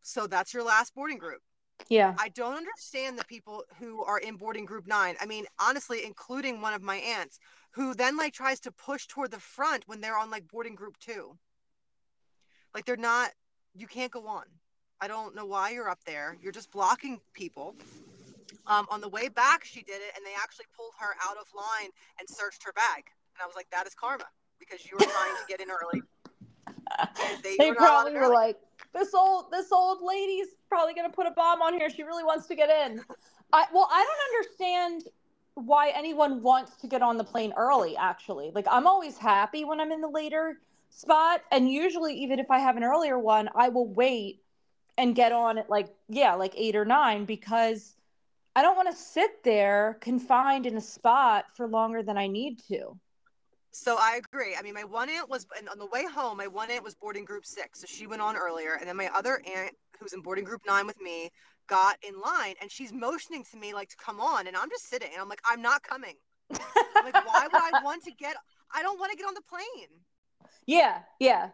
[0.07, 1.41] so that's your last boarding group.
[1.89, 2.15] Yeah.
[2.17, 5.15] I don't understand the people who are in boarding group nine.
[5.19, 7.39] I mean, honestly, including one of my aunts
[7.71, 10.97] who then like tries to push toward the front when they're on like boarding group
[10.99, 11.37] two.
[12.73, 13.31] Like they're not,
[13.75, 14.45] you can't go on.
[15.01, 16.37] I don't know why you're up there.
[16.41, 17.75] You're just blocking people.
[18.65, 21.47] Um, on the way back, she did it, and they actually pulled her out of
[21.55, 23.03] line and searched her bag.
[23.35, 24.25] And I was like, that is karma
[24.59, 26.01] because you were trying to get in early.
[27.43, 28.57] they, they probably were like,
[28.93, 31.89] this old this old lady's probably going to put a bomb on here.
[31.89, 33.01] She really wants to get in.
[33.53, 35.03] I well, I don't understand
[35.55, 38.51] why anyone wants to get on the plane early actually.
[38.53, 42.59] Like I'm always happy when I'm in the later spot and usually even if I
[42.59, 44.41] have an earlier one, I will wait
[44.97, 47.95] and get on at like yeah, like 8 or 9 because
[48.55, 52.59] I don't want to sit there confined in a spot for longer than I need
[52.69, 52.97] to.
[53.77, 54.55] So I agree.
[54.57, 56.37] I mean, my one aunt was and on the way home.
[56.37, 59.09] My one aunt was boarding group six, so she went on earlier, and then my
[59.15, 61.29] other aunt, who's in boarding group nine with me,
[61.67, 64.89] got in line, and she's motioning to me like to come on, and I'm just
[64.89, 66.15] sitting, and I'm like, I'm not coming.
[66.51, 68.35] I'm like, why would I want to get?
[68.73, 69.89] I don't want to get on the plane.
[70.65, 71.49] Yeah, yeah.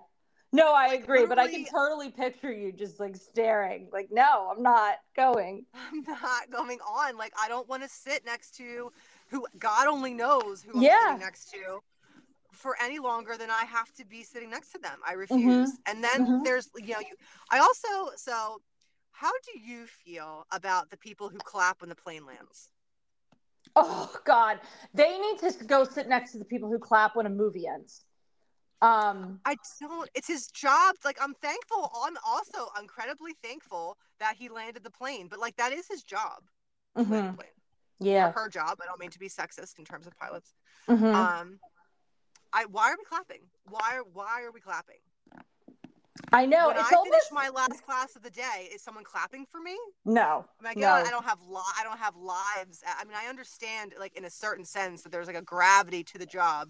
[0.54, 4.50] No, I like, agree, but I can totally picture you just like staring, like, no,
[4.56, 5.66] I'm not going.
[5.74, 7.18] I'm not going on.
[7.18, 8.92] Like, I don't want to sit next to
[9.28, 10.94] who God only knows who I'm yeah.
[11.02, 11.82] sitting next to
[12.54, 15.00] for any longer than I have to be sitting next to them.
[15.06, 15.20] I mm-hmm.
[15.20, 15.72] refuse.
[15.72, 15.92] Mm-hmm.
[15.92, 16.44] And then mm-hmm.
[16.44, 17.16] there's, you know, you,
[17.52, 18.62] I also, so
[19.12, 22.70] how do you feel about the people who clap when the plane lands?
[23.76, 24.60] Oh God,
[24.94, 28.02] they need to go sit next to the people who clap when a movie ends.
[28.82, 30.10] Um, I don't.
[30.14, 30.96] It's his job.
[31.06, 31.90] Like I'm thankful.
[32.04, 35.28] I'm also incredibly thankful that he landed the plane.
[35.30, 36.44] But like that is his job.
[36.98, 37.40] Mm-hmm.
[38.00, 38.80] Yeah, or her job.
[38.82, 40.54] I don't mean to be sexist in terms of pilots.
[40.90, 41.06] Mm-hmm.
[41.06, 41.60] Um,
[42.54, 43.42] I why are we clapping?
[43.70, 44.98] Why why are we clapping?
[46.32, 46.68] I know.
[46.68, 47.12] When it's I almost...
[47.12, 49.78] finish my last class of the day, is someone clapping for me?
[50.06, 50.46] No.
[50.64, 50.90] I, mean, no.
[50.92, 52.84] I don't have li- I don't have lives.
[52.88, 56.18] I mean, I understand like in a certain sense that there's like a gravity to
[56.18, 56.70] the job,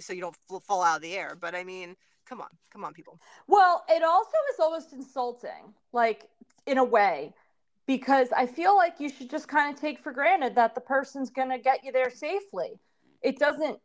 [0.00, 1.36] so you don't fall out of the air.
[1.38, 3.18] But I mean, come on, come on, people.
[3.46, 6.28] Well, it also is almost insulting, like
[6.66, 7.34] in a way,
[7.86, 11.30] because I feel like you should just kind of take for granted that the person's
[11.30, 12.78] going to get you there safely.
[13.22, 13.78] It doesn't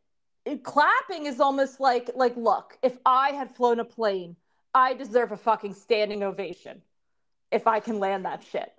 [0.46, 4.36] it, clapping is almost like like look if i had flown a plane
[4.74, 6.82] i deserve a fucking standing ovation
[7.52, 8.74] if i can land that shit.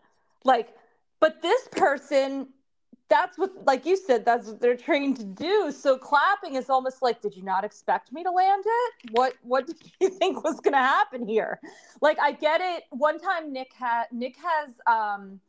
[0.44, 0.75] Like
[1.20, 2.49] but this person
[3.09, 5.73] that's what like you said that's what they're trained to do.
[5.73, 9.11] So clapping is almost like did you not expect me to land it?
[9.12, 11.61] What what did you think was going to happen here?
[12.01, 12.85] Like i get it.
[12.90, 15.40] One time nick had nick has um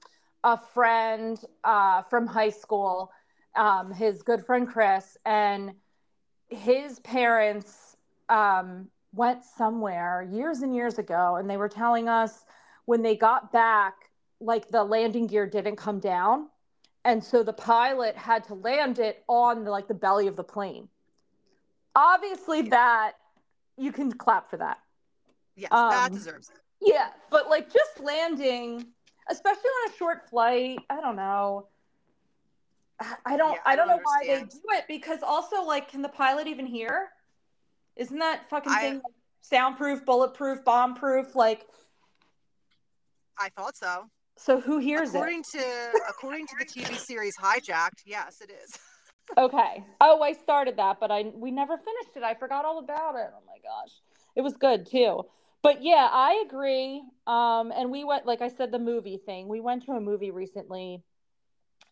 [0.43, 3.11] a friend uh from high school
[3.55, 5.73] um his good friend chris and
[6.51, 7.97] his parents
[8.29, 12.45] um went somewhere years and years ago and they were telling us
[12.85, 14.09] when they got back
[14.39, 16.47] like the landing gear didn't come down.
[17.03, 20.43] And so the pilot had to land it on the, like the belly of the
[20.43, 20.87] plane.
[21.95, 23.13] Obviously that
[23.77, 24.79] you can clap for that.
[25.55, 26.57] Yes that Um, deserves it.
[26.81, 28.85] yeah but like just landing
[29.29, 31.67] especially on a short flight i don't know
[33.01, 35.63] I- i don't Yeah, i I don't don't know why they do it because also
[35.63, 37.09] like can the pilot even hear
[37.95, 41.65] isn't that fucking I- thing like, soundproof bulletproof bomb proof like
[43.39, 44.05] i thought so
[44.37, 48.77] so who hears it according to according to the tv series hijacked yes it is
[49.37, 49.83] Okay.
[50.01, 52.23] Oh, I started that, but I we never finished it.
[52.23, 53.29] I forgot all about it.
[53.33, 53.91] Oh my gosh.
[54.35, 55.21] It was good too.
[55.61, 57.01] But yeah, I agree.
[57.27, 59.47] Um and we went like I said the movie thing.
[59.47, 61.01] We went to a movie recently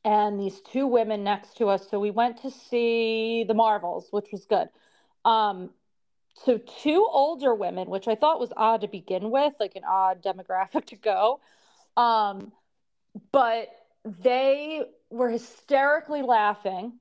[0.04, 4.28] and these two women next to us, so we went to see The Marvels, which
[4.32, 4.70] was good.
[5.26, 5.72] Um
[6.46, 10.24] so two older women, which I thought was odd to begin with, like an odd
[10.24, 11.42] demographic to go.
[11.98, 12.52] Um
[13.32, 13.70] but
[14.06, 16.94] they were hysterically laughing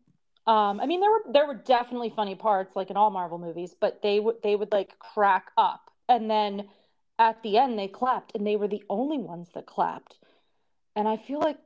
[0.48, 3.74] um, I mean, there were there were definitely funny parts, like in all Marvel movies,
[3.78, 6.68] but they would they would like crack up, and then
[7.18, 10.16] at the end they clapped, and they were the only ones that clapped,
[10.96, 11.58] and I feel like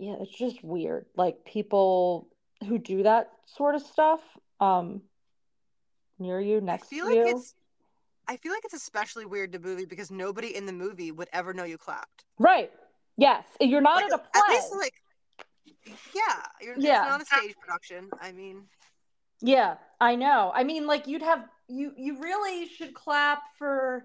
[0.00, 2.26] yeah, it's just weird, like people
[2.66, 4.20] who do that sort of stuff,
[4.58, 5.02] um,
[6.18, 7.54] near you, i next feel to like you, it's
[8.28, 11.52] i feel like it's especially weird to movie because nobody in the movie would ever
[11.52, 12.70] know you clapped right?
[13.16, 14.40] Yes, you're not like, at a play.
[14.40, 14.94] at least like
[16.14, 17.02] yeah you're Yeah.
[17.02, 18.64] not a stage production i mean
[19.42, 20.50] Yeah, I know.
[20.54, 24.04] I mean, like you'd have you you really should clap for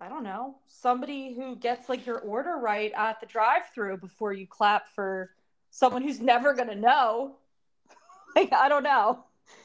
[0.00, 4.46] I don't know, somebody who gets like your order right at the drive-through before you
[4.46, 5.30] clap for
[5.70, 7.36] someone who's never going to know.
[8.36, 9.24] like I don't know.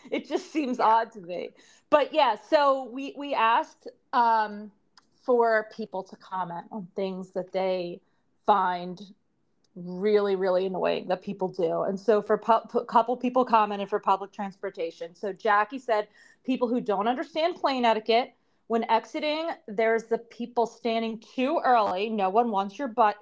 [0.09, 1.51] It just seems odd to me.
[1.89, 4.71] But yeah, so we we asked um
[5.23, 8.01] for people to comment on things that they
[8.45, 9.01] find
[9.75, 14.31] really really annoying that people do and so for a couple people commented for public
[14.31, 16.07] transportation so jackie said
[16.45, 18.33] people who don't understand plane etiquette
[18.67, 22.09] when exiting there's the people standing too early.
[22.09, 23.17] No one wants your butt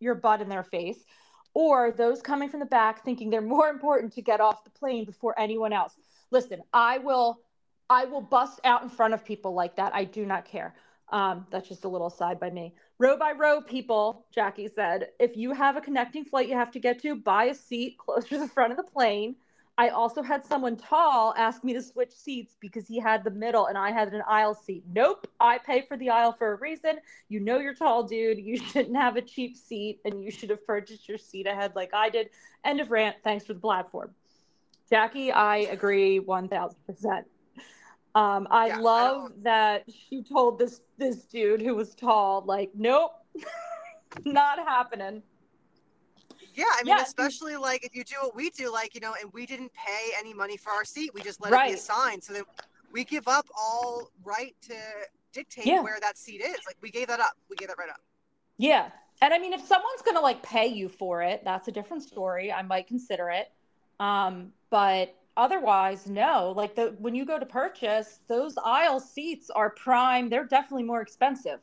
[0.00, 0.98] your butt in their face.
[1.54, 5.04] Or those coming from the back thinking they're more important to get off the plane
[5.04, 5.94] before anyone else.
[6.30, 7.40] Listen i will
[7.90, 9.94] i will bust out in front of people like that.
[9.94, 10.74] I do not care.
[11.10, 12.74] Um, that's just a little side by me.
[12.98, 16.80] Row by row people jackie said if you have a connecting flight you have to
[16.80, 19.36] get to buy a seat closer to the front of the plane
[19.78, 23.66] i also had someone tall ask me to switch seats because he had the middle
[23.66, 24.84] and i had an aisle seat.
[24.92, 26.98] Nope i pay for the aisle for a reason.
[27.28, 28.38] You know you're tall dude.
[28.38, 31.94] You shouldn't have a cheap seat and you should have purchased your seat ahead like
[31.94, 32.28] i did.
[32.64, 33.16] End of rant.
[33.24, 34.14] Thanks for the platform
[34.90, 37.24] jackie i agree 1000%
[38.14, 42.70] um, I Yeah, love don't- that she told this this dude who was tall, like,
[42.74, 43.12] nope,
[44.24, 45.22] not happening.
[46.58, 47.02] Yeah, I mean, Yeah.
[47.04, 50.10] especially like if you do what we do, like you know, and we didn't pay
[50.18, 52.44] any money for our seat, we just let it be assigned, so that
[52.90, 54.74] we give up all right to
[55.32, 55.82] dictate Yeah.
[55.82, 56.58] where that seat is.
[56.66, 57.36] Like we gave that up.
[57.48, 58.00] We gave that right up.
[58.56, 58.90] Yeah.
[59.22, 62.52] And I mean, if someone's gonna like pay you for it, that's a different story.
[62.52, 63.52] I might consider it.
[64.00, 66.52] Um, but otherwise, no.
[66.56, 70.28] Like the when you go to purchase, those aisle seats are prime.
[70.28, 71.60] They're definitely more expensive.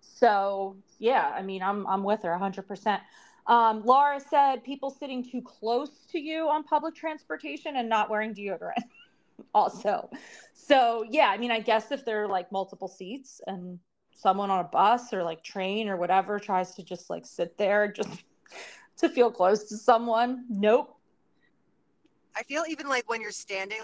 [0.00, 2.68] So yeah, I mean, I'm I'm with her 100.
[2.68, 3.02] percent
[3.48, 8.34] um, Laura said people sitting too close to you on public transportation and not wearing
[8.34, 8.72] deodorant.
[9.54, 10.10] also,
[10.54, 13.78] so yeah, I mean, I guess if there are like multiple seats and
[14.14, 17.92] someone on a bus or like train or whatever tries to just like sit there
[17.92, 18.24] just
[18.98, 20.96] to feel close to someone, nope.
[22.34, 23.78] I feel even like when you're standing,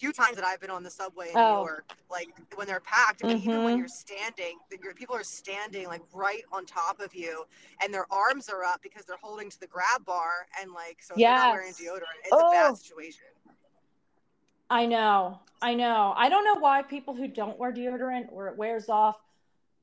[0.00, 1.54] few times that I've been on the subway in Oh.
[1.54, 3.78] New York, like when they're packed, mean, even when Mhm.
[3.78, 7.44] you're standing, your, people are standing like right on top of you,
[7.82, 11.14] and their arms are up because they're holding to the grab bar, and like so
[11.14, 12.20] if they're not wearing deodorant.
[12.24, 12.50] It's a Oh.
[12.50, 13.26] bad situation.
[14.70, 15.40] I know.
[15.60, 16.14] I know.
[16.16, 19.16] I don't know why people who don't wear deodorant or it wears off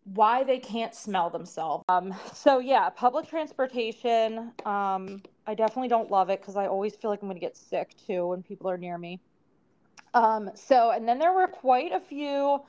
[0.06, 1.84] why they can't smell themselves.
[1.90, 7.12] Um so yeah, public transportation um I definitely don't love it cuz I always feel
[7.12, 9.20] like I'm going to get sick too when people are near me.
[10.14, 12.62] Um so and then there were quite a few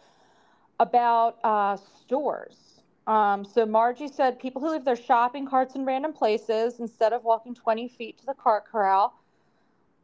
[0.81, 2.83] about uh stores.
[3.07, 7.25] Um, so Margie said people who leave their shopping carts in random places instead of
[7.25, 9.15] walking 20 feet to the cart corral.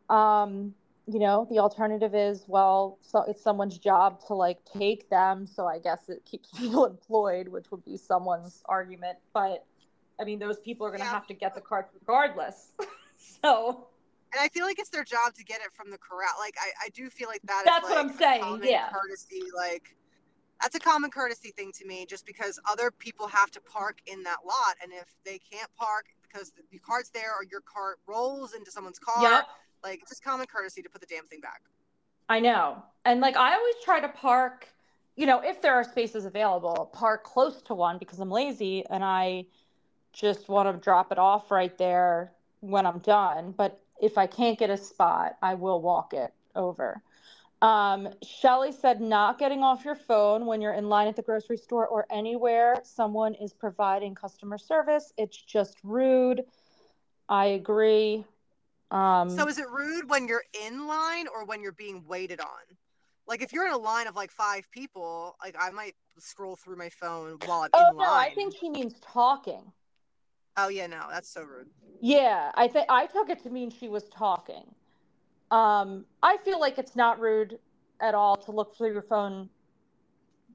[0.08, 0.74] Um,
[1.06, 5.46] you know, the alternative is well, so it's someone's job to like take them.
[5.46, 9.18] So I guess it keeps people employed, which would be someone's argument.
[9.34, 9.66] But
[10.18, 11.10] I mean, those people are going to Yeah.
[11.10, 12.72] have to get the carts regardless.
[13.16, 13.88] so
[14.34, 16.30] And I feel like it's their job to get it from the corral.
[16.40, 18.88] Like I, I do feel like that is That's what I'm saying, yeah.
[18.90, 19.94] Courtesy, like
[20.60, 24.22] that's a common courtesy thing to me, just because other people have to park in
[24.24, 27.98] that lot, and if they can't park because the, the cart's there or your cart
[28.06, 29.48] rolls into someone's car, Yep.
[29.84, 31.62] like it's just common courtesy to put the damn thing back.
[32.28, 32.82] I know.
[33.04, 34.66] And like I always try to park,
[35.16, 39.04] you know, if there are spaces available, park close to one because I'm lazy and
[39.04, 39.46] I
[40.12, 43.52] just want to drop it off right there when I'm done.
[43.56, 47.02] But if I can't get a spot, I will walk it over.
[47.62, 51.56] Um, Shelly said not getting off your phone when you're in line at the grocery
[51.56, 55.12] store or anywhere someone is providing customer service.
[55.16, 56.44] It's just rude.
[57.28, 58.24] I agree.
[58.90, 62.76] Um, So is it rude when you're in line or when you're being waited on?
[63.26, 66.76] Like if you're in a line of like five people, like I might scroll through
[66.76, 68.30] my phone while I'm oh in no, line.
[68.30, 69.72] I think he means talking.
[70.56, 71.68] Oh yeah, no, that's so rude.
[72.00, 74.64] Yeah, I think I took it to mean she was talking.
[75.50, 77.58] Um, I feel like it's not rude
[78.00, 79.48] at all to look through your phone,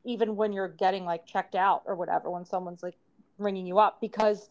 [0.06, 2.96] even when you're getting like checked out or whatever, when someone's like
[3.38, 4.50] ringing you up, because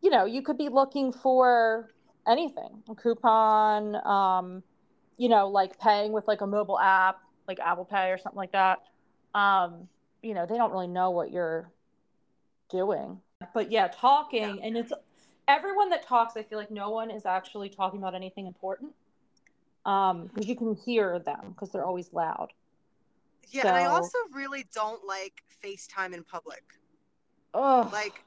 [0.00, 1.90] you know you could be looking for
[2.26, 4.62] anything, a coupon, um,
[5.16, 8.52] you know, like paying with like a mobile app, like Apple Pay or something like
[8.52, 8.78] that.
[9.34, 9.88] Um,
[10.22, 11.70] you know, they don't really know what you're
[12.70, 13.20] doing,
[13.54, 14.92] but yeah, talking, and it's
[15.46, 18.92] everyone that talks, I feel like no one is actually talking about anything important.
[19.86, 22.48] Um, because you can hear them because they're always loud.
[23.50, 26.62] Yeah, and I also really don't like FaceTime in public.
[27.54, 28.22] Oh, Like,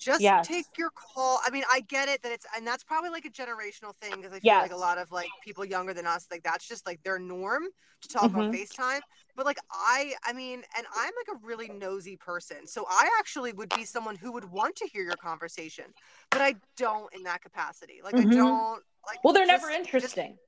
[0.00, 0.46] just Yes.
[0.46, 1.40] take your call.
[1.46, 4.32] I mean, I get it that it's, and that's probably like a generational thing because
[4.32, 7.02] I feel like a lot of like people younger than us, like that's just like
[7.02, 7.64] their norm
[8.00, 8.54] to talk on Mhm.
[8.54, 9.00] FaceTime.
[9.36, 13.52] But like I, I mean, and I'm like a really nosy person, so I actually
[13.52, 15.84] would be someone who would want to hear your conversation,
[16.30, 18.00] but I don't in that capacity.
[18.02, 18.32] Like Mhm.
[18.32, 19.22] I don't like.
[19.22, 20.38] well, they're never just- just interesting.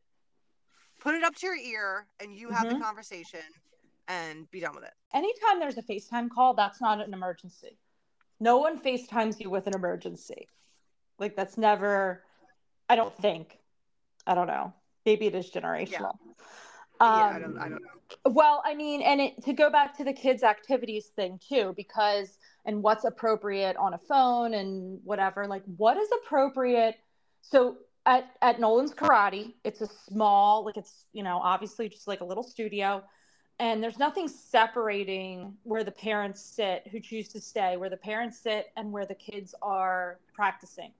[1.01, 2.81] put it up to your ear, and you have the Mhm.
[2.81, 3.41] conversation,
[4.09, 4.95] and be done with it.
[5.13, 7.77] Anytime there's a FaceTime call, that's not an emergency.
[8.43, 10.49] No one FaceTimes you with an emergency.
[11.19, 12.25] Like that's never.
[12.89, 13.59] I don't think.
[14.27, 14.75] I don't know.
[15.07, 16.15] Maybe it is generational.
[17.01, 17.59] yeah, I Um, don't.
[17.59, 18.33] I don't know.
[18.33, 22.37] Well, I mean, and it, to go back to the kids' activities thing too, because
[22.65, 26.97] and what's appropriate on a phone and whatever, like what is appropriate.
[27.43, 27.77] So
[28.07, 32.25] at at Nolan's Karate, it's a small, like it's you know obviously just like a
[32.25, 33.05] little studio,
[33.63, 38.39] and there's nothing separating where the parents sit who choose to stay, where the parents
[38.39, 40.93] sit, and where the kids are practicing.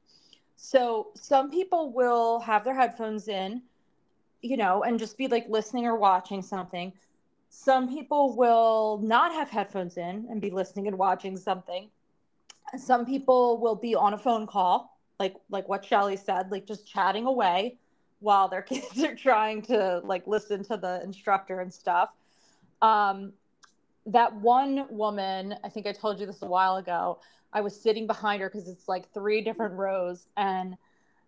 [0.57, 3.63] So some people will have their headphones in
[4.43, 6.93] you know, and just be like listening or watching something.
[7.49, 11.89] Some people will not have headphones in and be listening and watching something.
[12.77, 16.87] Some people will be on a phone call, like like what Shelly said, like just
[16.87, 17.79] chatting away
[18.21, 22.11] while their kids are trying to like listen to the instructor and stuff.
[22.83, 23.33] Um,
[24.07, 27.21] that one woman, I think I told you this a while ago.
[27.53, 30.77] I was sitting behind her because it's like three different rows, and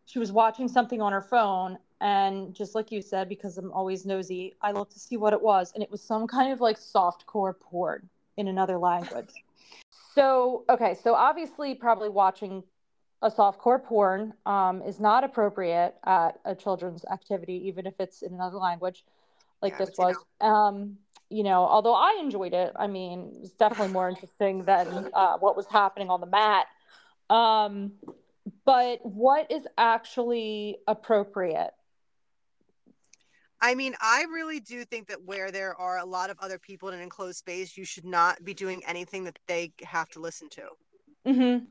[0.07, 4.05] she was watching something on her phone and just like you said because i'm always
[4.05, 6.77] nosy i looked to see what it was and it was some kind of like
[6.77, 9.31] soft core porn in another language
[10.14, 12.62] so okay so obviously probably watching
[13.23, 18.23] a soft core porn um, is not appropriate at a children's activity even if it's
[18.23, 19.05] in another language
[19.62, 20.99] like Yeah, this was um,
[21.35, 25.57] you know although i enjoyed it i mean it's definitely more interesting than uh, what
[25.57, 26.66] was happening on the mat
[27.31, 27.92] um,
[28.64, 31.70] but what is actually appropriate
[33.61, 36.90] I mean, I really do think that where there are a lot of other people
[36.90, 40.51] in an enclosed space, you should not be doing anything that they have to listen
[40.51, 40.62] to.
[41.27, 41.65] Mm-hmm.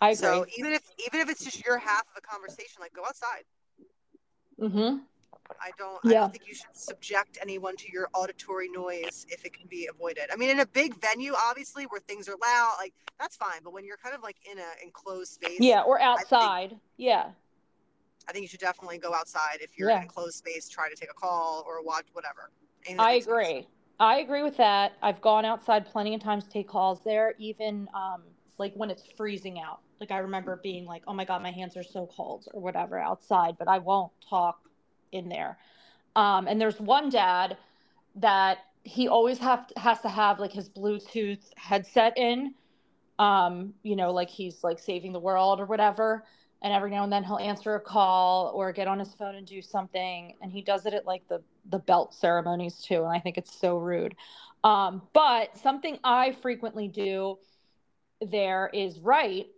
[0.00, 0.16] I agree.
[0.16, 3.44] So even if even if it's just your half of a conversation, like go outside.
[4.58, 4.96] mm-hmm.
[5.60, 5.98] I don't.
[6.06, 9.88] I don't think you should subject anyone to your auditory noise if it can be
[9.92, 10.24] avoided.
[10.32, 13.60] I mean, in a big venue, obviously, where things are loud, like that's fine.
[13.64, 16.80] But when you're kind of like in an enclosed space, Yeah, or think- outside.
[16.96, 17.30] yeah.
[18.28, 19.98] I think you should definitely go outside if you're in Yeah.
[19.98, 22.50] an enclosed space, try to take a call or watch whatever.
[22.88, 23.26] I makes sense.
[23.26, 23.68] agree.
[24.00, 24.94] I agree with that.
[25.00, 28.22] I've gone outside plenty of times to take calls there, even um,
[28.58, 29.80] like when it's freezing out.
[30.00, 32.98] Like I remember being like, "Oh my god, my hands are so cold" or whatever
[32.98, 34.68] outside, but I won't talk
[35.16, 35.58] in there.
[36.14, 37.56] Um, and there's one dad
[38.16, 42.54] that he always have has to have like his Bluetooth headset in
[43.18, 46.24] um, you know, like he's like saving the world or whatever.
[46.62, 49.46] And every now and then he'll answer a call or get on his phone and
[49.46, 50.34] do something.
[50.40, 53.04] And he does it at like the the belt ceremonies too.
[53.04, 54.14] And I think it's so rude.
[54.64, 57.38] Um, but something I frequently do
[58.20, 59.48] there is write.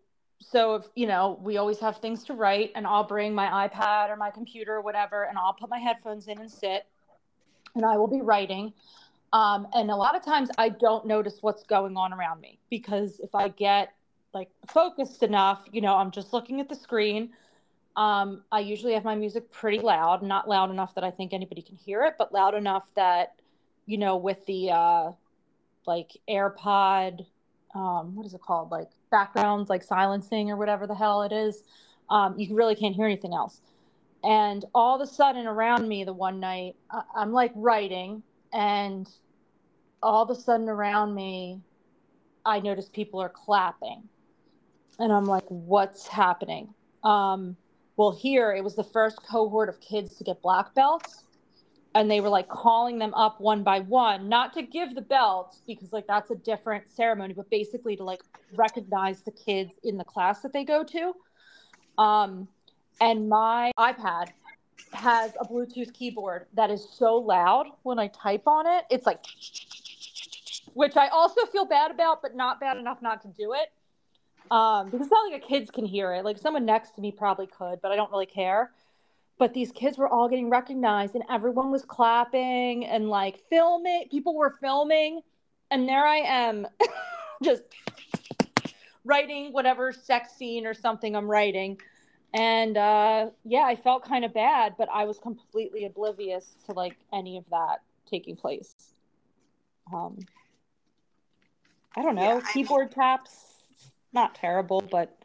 [0.40, 4.10] So if you know, we always have things to write, and I'll bring my iPad
[4.10, 6.86] or my computer or whatever, and I'll put my headphones in and sit,
[7.74, 8.72] and I will be writing.
[9.32, 13.20] Um, and a lot of times I don't notice what's going on around me because
[13.20, 13.92] if I get
[14.32, 17.30] like focused enough, you know, I'm just looking at the screen.
[17.96, 21.62] Um, I usually have my music pretty loud, not loud enough that I think anybody
[21.62, 23.34] can hear it, but loud enough that,
[23.86, 25.12] you know, with the uh,
[25.86, 27.26] like AirPod,
[27.74, 28.70] um, what is it called?
[28.70, 31.62] Like backgrounds, like silencing or whatever the hell it is.
[32.10, 33.60] Um, you really can't hear anything else.
[34.24, 36.76] And all of a sudden around me, the one night,
[37.14, 39.08] I'm like writing and
[40.02, 41.60] all of a sudden around me
[42.44, 44.02] i notice people are clapping
[44.98, 46.72] and i'm like what's happening
[47.04, 47.56] um,
[47.96, 51.24] well here it was the first cohort of kids to get black belts
[51.94, 55.62] and they were like calling them up one by one not to give the belts
[55.66, 58.20] because like that's a different ceremony but basically to like
[58.54, 61.12] recognize the kids in the class that they go to
[61.98, 62.46] um,
[63.00, 64.28] and my ipad
[64.92, 68.84] has a Bluetooth keyboard that is so loud when I type on it.
[68.90, 69.20] It's like,
[70.74, 73.72] which I also feel bad about, but not bad enough not to do it.
[74.50, 76.24] Um, because it's not like a kids can hear it.
[76.24, 78.70] Like someone next to me probably could, but I don't really care.
[79.38, 84.08] But these kids were all getting recognized, and everyone was clapping and like filming.
[84.10, 85.20] People were filming,
[85.70, 86.66] and there I am,
[87.42, 87.62] just
[89.04, 91.78] writing whatever sex scene or something I'm writing
[92.34, 96.96] and uh, yeah, I felt kind of bad, but I was completely oblivious to like
[97.12, 98.74] any of that taking place.
[99.92, 100.18] Um,
[101.96, 103.62] I don't know, yeah, keyboard mean, taps,
[104.12, 105.17] not terrible, but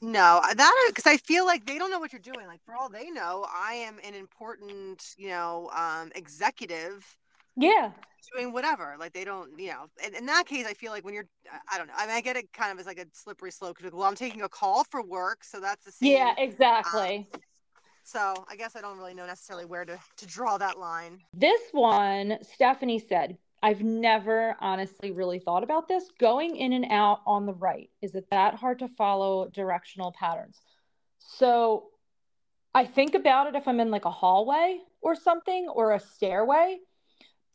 [0.00, 2.46] no, that because I feel like they don't know what you're doing.
[2.46, 7.16] Like for all they know, I am an important, you know, um, executive
[7.56, 7.90] yeah
[8.34, 11.14] doing whatever like they don't you know in, in, that case i feel like when
[11.14, 11.28] you're
[11.72, 13.76] i don't know i mean i get it kind of as like a slippery slope
[13.76, 17.40] because well i'm taking a call for work so that's the same yeah exactly um,
[18.02, 21.60] so i guess i don't really know necessarily where to to draw that line this
[21.72, 27.46] one stephanie said i've never honestly really thought about this going in and out on
[27.46, 30.60] the right is it that hard to follow directional patterns
[31.18, 31.88] so
[32.74, 36.78] i think about it if i'm in like a hallway or something or a stairway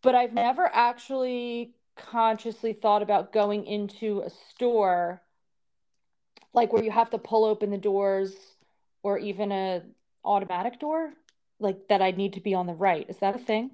[0.02, 5.22] but I've never actually consciously thought about going into a store
[6.54, 8.34] like where you have to pull open the doors
[9.04, 9.82] or even a
[10.26, 11.14] automatic door
[11.60, 13.06] like that I need to be on the right.
[13.10, 13.72] Is that a thing?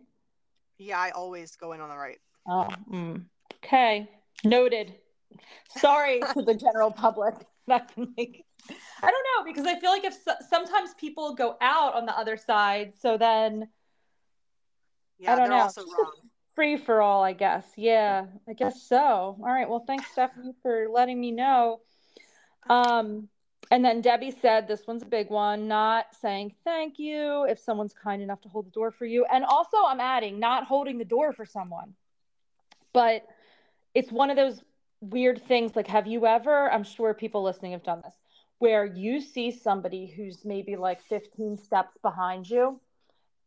[0.77, 2.19] Yeah, I always go in on the right.
[2.47, 3.23] Oh, mm.
[3.63, 4.09] okay.
[4.43, 4.93] Noted.
[5.77, 7.35] Sorry to the general public.
[7.67, 8.45] That can make
[9.01, 12.17] I don't know because I feel like if so- sometimes people go out on the
[12.17, 13.67] other side, so then
[15.19, 15.57] yeah, I don't know.
[15.57, 16.13] Also wrong.
[16.55, 17.65] Free for all, I guess.
[17.75, 18.97] Yeah, I guess so.
[18.97, 19.69] All right.
[19.69, 21.81] Well, thanks, Stephanie, for letting me know.
[22.67, 23.29] Um,
[23.71, 27.93] and then Debbie said this one's a big one, not saying thank you if someone's
[27.93, 29.25] kind enough to hold the door for you.
[29.31, 31.93] And also, I'm adding not holding the door for someone.
[32.93, 33.25] But
[33.93, 34.61] it's one of those
[35.01, 38.15] weird things like, have you ever, I'm sure people listening have done this,
[38.59, 42.79] where you see somebody who's maybe like 15 steps behind you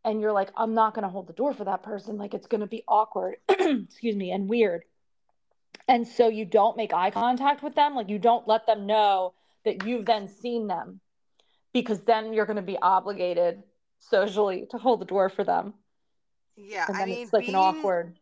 [0.05, 2.47] and you're like i'm not going to hold the door for that person like it's
[2.47, 4.85] going to be awkward excuse me and weird
[5.89, 9.35] and so you don't make eye contact with them like you don't let them know
[9.65, 11.01] that you've then seen them
[11.73, 13.63] because then you're going to be obligated
[13.99, 15.75] socially to hold the door for them.
[16.57, 18.19] Yeah i mean it's like being, an awkward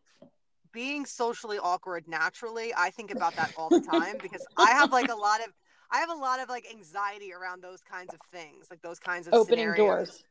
[0.73, 5.11] being socially awkward naturally i think about that all the time because i have like
[5.11, 5.49] a lot of
[5.91, 9.27] i have a lot of like anxiety around those kinds of things like those kinds
[9.27, 9.77] of opening scenarios.
[9.77, 10.25] doors.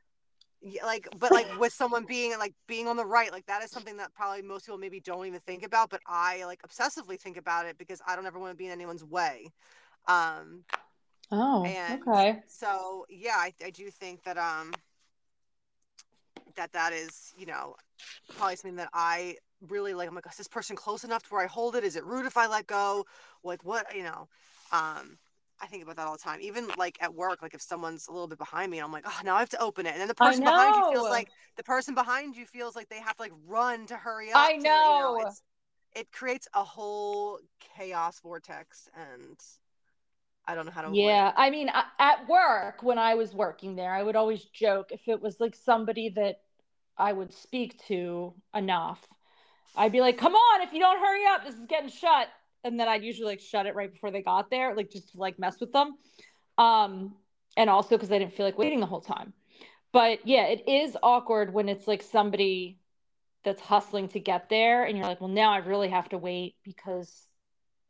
[0.61, 3.69] Yeah, like but like with someone being like being on the right like that is
[3.69, 7.37] something that probably most people maybe don't even think about but i like obsessively think
[7.37, 9.51] about it because i don't ever want to be in anyone's way.
[10.07, 10.63] Um
[11.31, 14.73] oh okay so yeah I, I do think that um
[16.55, 17.75] that that is you know
[18.35, 19.35] probably something that i
[19.69, 21.95] really like i'm like is this person close enough to where i hold it is
[21.95, 23.05] it rude if i let go
[23.43, 24.27] like what you know
[24.71, 25.17] um
[25.59, 26.39] I think about that all the time.
[26.41, 29.19] Even like at work, like if someone's a little bit behind me, I'm like, oh,
[29.23, 31.63] now I have to open it, and then the person behind you feels like the
[31.63, 34.37] person behind you feels like they have to like run to hurry up.
[34.37, 34.61] I know.
[34.61, 35.31] To, you know
[35.95, 37.39] it creates a whole
[37.75, 39.37] chaos vortex, and
[40.47, 40.95] I don't know how to.
[40.95, 41.69] Yeah, I mean,
[41.99, 45.55] at work when I was working there, I would always joke if it was like
[45.55, 46.41] somebody that
[46.97, 49.05] I would speak to enough,
[49.75, 52.29] I'd be like, "Come on, if you don't hurry up, this is getting shut."
[52.67, 55.17] and then I'd usually like shut it right before they got there, like just to
[55.17, 55.95] like mess with them.
[56.57, 57.15] Um,
[57.55, 59.33] and also because I didn't feel like waiting the whole time.
[59.93, 62.77] But yeah, it is awkward when it's like somebody
[63.43, 66.55] that's hustling to get there, and you're like, well, now I really have to wait
[66.63, 67.09] because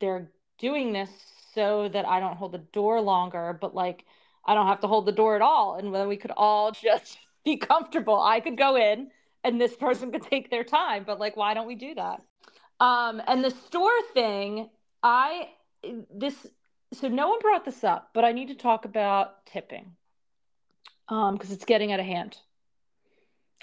[0.00, 1.10] they're doing this
[1.58, 4.04] so that I don't hold the door longer, but like
[4.46, 7.18] I don't have to hold the door at all, and then we could all just
[7.44, 8.20] be comfortable.
[8.22, 9.10] I could go in,
[9.42, 12.22] and this person could take their time, but like, why don't we do that?
[12.78, 14.70] Um, and the store thing,
[15.02, 15.48] I
[16.14, 16.46] this
[16.92, 19.96] so no one brought this up, but I need to talk about tipping
[21.08, 22.36] um because it's getting out of hand.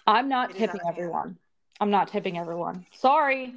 [0.05, 0.97] I'm not It tipping out of hand.
[0.97, 1.37] everyone.
[1.79, 2.85] I'm not tipping everyone.
[2.91, 3.53] Sorry.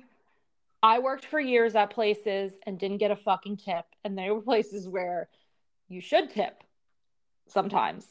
[0.83, 4.41] I worked for years at places and didn't get a fucking tip, and there were
[4.53, 5.29] places where
[5.89, 6.62] you should tip
[7.49, 8.07] sometimes.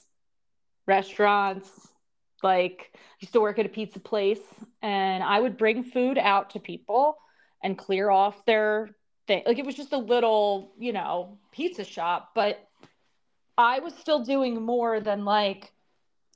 [0.85, 1.69] Restaurants,
[2.43, 4.41] like I used to work at a pizza place,
[4.81, 7.17] and I would bring food out to people
[7.63, 8.89] and clear off their
[9.27, 9.43] thing.
[9.45, 12.67] Like it was just a little, you know, pizza shop, but
[13.57, 15.73] I was still doing more than like,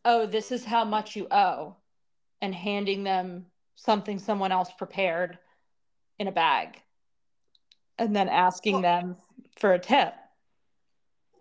[0.04, 1.76] oh, this is how much you owe,
[2.42, 5.38] and handing them something someone else prepared
[6.22, 6.80] in a bag
[7.98, 9.18] and then asking Well- them
[9.58, 10.14] for a tip.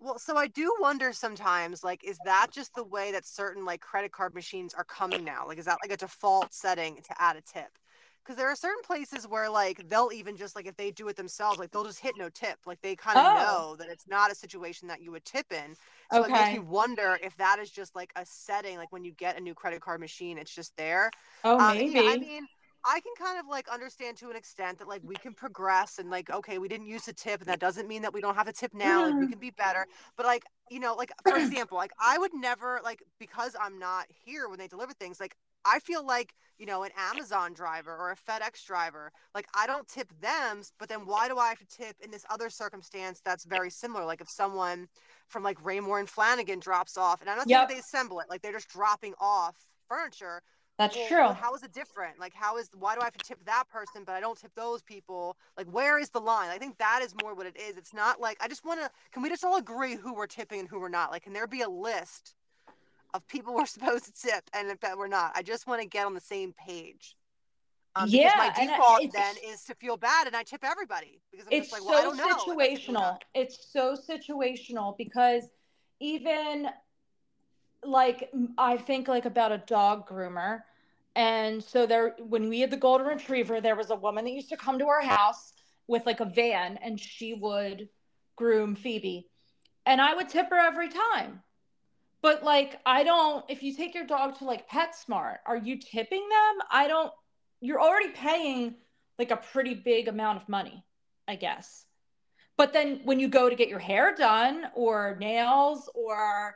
[0.03, 3.81] Well, so I do wonder sometimes, like, is that just the way that certain like
[3.81, 5.45] credit card machines are coming now?
[5.47, 7.77] Like, is that like a default setting to add a tip?
[8.23, 11.15] Because there are certain places where like they'll even just like if they do it
[11.15, 12.57] themselves, like they'll just hit no tip.
[12.65, 13.33] Like they kind of Oh.
[13.35, 15.75] know that it's not a situation that you would tip in.
[16.09, 16.53] So it makes Okay.
[16.53, 19.53] me wonder if that is just like a setting, like when you get a new
[19.53, 21.11] credit card machine, it's just there.
[21.43, 21.93] Oh, Um, and maybe.
[21.93, 22.47] yeah, I mean,
[22.85, 26.09] I can kind of like understand to an extent that like we can progress and
[26.09, 28.47] like okay, we didn't use a tip, and that doesn't mean that we don't have
[28.47, 29.03] a tip now.
[29.03, 29.85] Like we can be better.
[30.17, 34.05] But like you know, like for example, like I would never like because I'm not
[34.25, 35.19] here when they deliver things.
[35.19, 39.11] Like I feel like you know an Amazon driver or a FedEx driver.
[39.35, 42.25] Like I don't tip them, but then why do I have to tip in this
[42.29, 44.05] other circumstance that's very similar?
[44.05, 44.87] Like if someone
[45.27, 47.69] from like Raymour and Flanigan drops off, and I'm not saying Yep.
[47.69, 49.55] they assemble it, like they're just dropping off
[49.87, 50.41] furniture
[50.81, 51.17] That's well, true.
[51.19, 52.19] well, how is it different?
[52.19, 54.51] Like, how is why do I have to tip that person, but I don't tip
[54.55, 55.37] those people?
[55.55, 56.49] Like, where is the line?
[56.49, 57.77] I think that is more what it is.
[57.77, 58.89] It's not like I just want to.
[59.11, 61.11] Can we just all agree who we're tipping and who we're not?
[61.11, 62.33] Like, can there be a list
[63.13, 65.33] of people we're supposed to tip and that we're not?
[65.35, 67.15] I just want to get on the same page.
[67.95, 71.21] Um, Yeah, my and I- default then is to feel bad and I tip everybody
[71.31, 72.23] because I'm it's like, well, I so don't know.
[72.23, 73.17] if I can do situational.
[73.35, 75.43] It's so situational because
[75.99, 76.69] even
[77.83, 80.61] like I think like about a dog groomer.
[81.15, 84.49] And so there when we had the golden retriever, there was a woman that used
[84.49, 85.53] to come to our house
[85.87, 87.89] with like a van and she would
[88.35, 89.27] groom Phoebe.
[89.85, 91.41] And I would tip her every time.
[92.21, 96.27] But like I don't if you take your dog to like PetSmart, are you tipping
[96.29, 96.67] them?
[96.71, 97.11] I don't
[97.59, 98.75] you're already paying
[99.19, 100.83] like a pretty big amount of money,
[101.27, 101.85] I guess.
[102.57, 106.55] But then when you go to get your hair done or nails or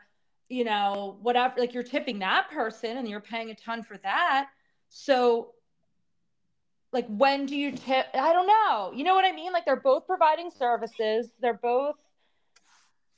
[0.49, 4.49] you know, whatever, like you're tipping that person and you're paying a ton for that.
[4.89, 5.51] So
[6.91, 8.07] like when do you tip?
[8.13, 8.91] I don't know.
[8.95, 9.51] You know what I mean?
[9.51, 11.29] Like they're both providing services.
[11.39, 11.95] They're both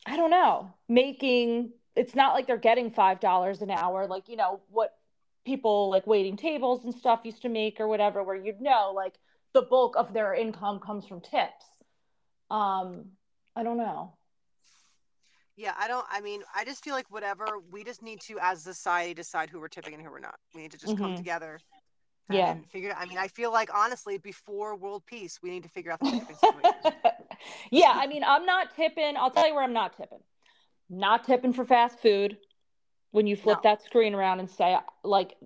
[0.05, 4.61] I don't know, making it's not like they're getting $5 an hour like, you know,
[4.69, 4.93] what
[5.45, 9.15] people like waiting tables and stuff used to make or whatever where you'd know like
[9.53, 11.65] the bulk of their income comes from tips.
[12.49, 13.05] Um
[13.55, 14.13] I don't know.
[15.57, 16.05] Yeah, I don't.
[16.09, 19.49] I mean, I just feel like whatever we just need to, as a society, decide
[19.49, 20.35] who we're tipping and who we're not.
[20.53, 21.17] We need to just come Mhm.
[21.17, 21.59] together.
[22.29, 22.51] Yeah.
[22.51, 22.91] And figure.
[22.91, 22.97] Out.
[22.99, 26.11] I mean, I feel like honestly, before world peace, we need to figure out the
[26.11, 26.93] tipping situation.
[27.71, 29.17] yeah, I mean, I'm not tipping.
[29.17, 30.21] I'll tell you where I'm not tipping.
[30.89, 32.37] Not tipping for fast food.
[33.11, 33.69] When you flip No.
[33.71, 35.37] that screen around and say, like,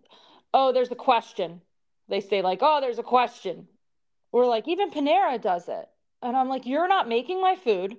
[0.53, 1.61] oh, there's a question.
[2.09, 3.67] They say, like, oh, there's a question.
[4.33, 5.87] Or like, even Panera does it.
[6.21, 7.95] And I'm like, you're not making my food.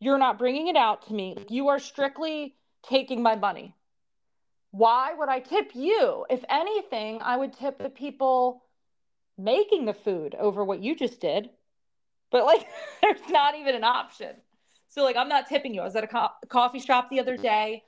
[0.00, 1.36] You're not bringing it out to me.
[1.48, 3.74] You are strictly taking my money.
[4.70, 6.26] Why would I tip you?
[6.30, 8.62] If anything, I would tip the people
[9.36, 11.50] making the food over what you just did.
[12.30, 12.66] But like,
[13.02, 14.36] there's not even an option.
[14.88, 15.80] So like, I'm not tipping you.
[15.80, 17.82] I was at a co- coffee shop the other day.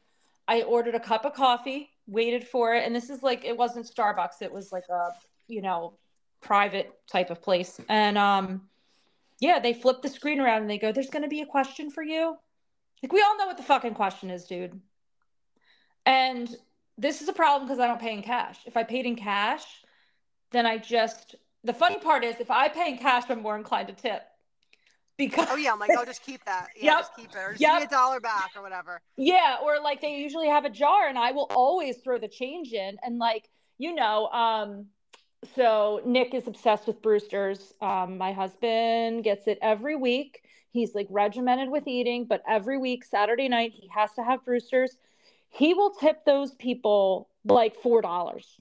[0.49, 3.87] I ordered a cup of coffee, waited for it, and this is like, it wasn't
[3.87, 4.43] Starbucks.
[4.43, 5.11] It was like a,
[5.47, 5.95] you know,
[6.41, 7.81] private type of place.
[7.89, 8.63] And um,
[9.41, 11.91] yeah, they flip the screen around and they go, "There's going to be a question
[11.91, 12.37] for you."
[13.03, 14.81] Like, we all know what the fucking question is, dude.
[16.05, 16.55] And
[16.99, 18.59] this is a problem because I don't pay in cash.
[18.67, 19.65] If I paid in cash,
[20.53, 21.35] then I just
[21.65, 24.23] the funny part is if I pay in cash, I'm more inclined to tip.
[25.17, 26.69] Because Oh yeah, I'm like, oh, just keep that.
[26.77, 26.99] Yeah, Yep.
[27.01, 29.03] just keep it, or just give me a dollar back or whatever.
[29.17, 32.73] Yeah, or like they usually have a jar and I will always throw the change
[32.73, 34.87] in and like, you know, um
[35.55, 37.75] so Nick is obsessed with Bruster's.
[37.81, 40.43] Um, my husband gets it every week.
[40.71, 44.97] He's like regimented with eating, but every week, Saturday night, he has to have Bruster's.
[45.49, 48.61] He will tip those people like four dollars.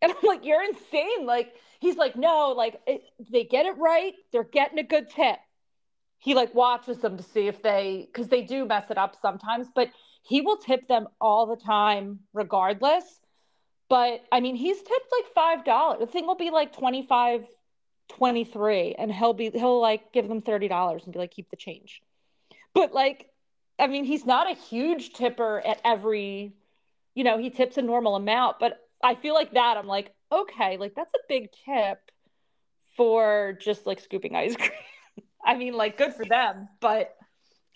[0.00, 1.26] And I'm like, you're insane.
[1.26, 4.14] Like, he's like, no, like it, they get it right.
[4.32, 5.38] They're getting a good tip.
[6.18, 9.68] He like watches them to see if they, because they do mess it up sometimes,
[9.74, 9.90] but
[10.22, 13.21] he will tip them all the time, regardless.
[13.92, 16.00] But I mean, he's tipped like five dollars.
[16.00, 17.44] The thing will be like 25,
[18.08, 21.58] 23, and he'll be he'll like give them thirty dollars and be like, keep the
[21.58, 22.00] change.
[22.72, 23.28] But like,
[23.78, 26.54] I mean, he's not a huge tipper at every,
[27.14, 29.76] you know, he tips a normal amount, but I feel like that.
[29.76, 31.98] I'm like, okay, like that's a big tip
[32.96, 34.70] for just like scooping ice cream.
[35.44, 36.66] I mean, like, good for them.
[36.80, 37.14] But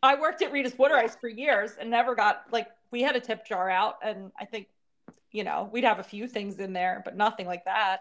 [0.03, 3.21] I worked at Rita's Water Ice for years and never got like we had a
[3.21, 4.69] tip jar out, and I think
[5.37, 7.99] you know we'd have a few things in there, but nothing like that.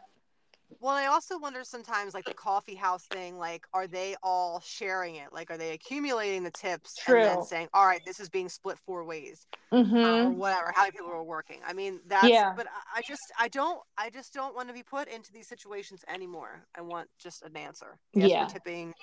[0.79, 5.15] Well, I also wonder sometimes, like the coffee house thing, like, are they all sharing
[5.15, 5.31] it?
[5.31, 7.21] Like, are they accumulating the tips True.
[7.21, 9.95] and then saying, all right, this is being split four ways mm-hmm.
[9.95, 11.59] uh, or whatever, how many people are working?
[11.65, 12.51] I mean, that's, yeah.
[12.55, 16.03] but I just, I don't, I just don't want to be put into these situations
[16.13, 16.65] anymore.
[16.75, 17.99] I want just an answer.
[18.13, 18.45] Yes, yeah.
[18.47, 18.93] tipping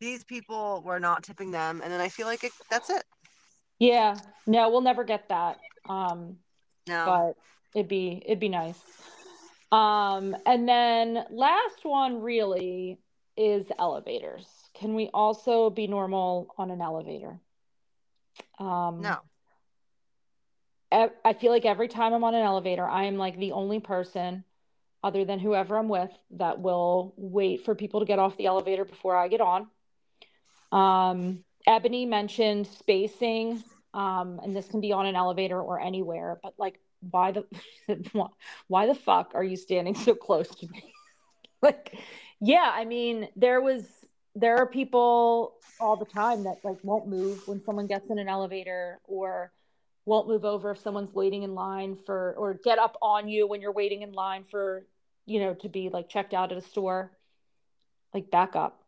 [0.00, 1.80] these people, we're not tipping them.
[1.82, 3.04] And then I feel like it, that's it.
[3.78, 4.16] Yeah.
[4.46, 5.58] No, we'll never get that.
[5.88, 6.36] Um,
[6.86, 7.04] no.
[7.06, 7.42] But
[7.76, 8.80] it'd be, it'd be nice.
[9.70, 12.98] Um, and then last one really
[13.36, 14.46] is elevators.
[14.74, 17.38] Can we also be normal on an elevator?
[18.58, 19.18] Um, no.
[20.90, 24.44] I feel like every time I'm on an elevator, I am like the only person
[25.02, 28.86] other than whoever I'm with that will wait for people to get off the elevator
[28.86, 29.68] before I get on.
[30.72, 33.62] Um, Ebony mentioned spacing,
[33.92, 37.44] um, and this can be on an elevator or anywhere, but like why the
[38.68, 40.92] why the fuck are you standing so close to me?
[41.62, 41.98] Like
[42.40, 43.84] yeah i mean there was
[44.34, 48.28] there are people all the time that like won't move when someone gets in an
[48.28, 49.50] elevator or
[50.04, 53.60] won't move over if someone's waiting in line for or get up on you when
[53.60, 54.86] you're waiting in line for
[55.24, 57.10] you know to be like checked out at a store.
[58.14, 58.82] Like back up.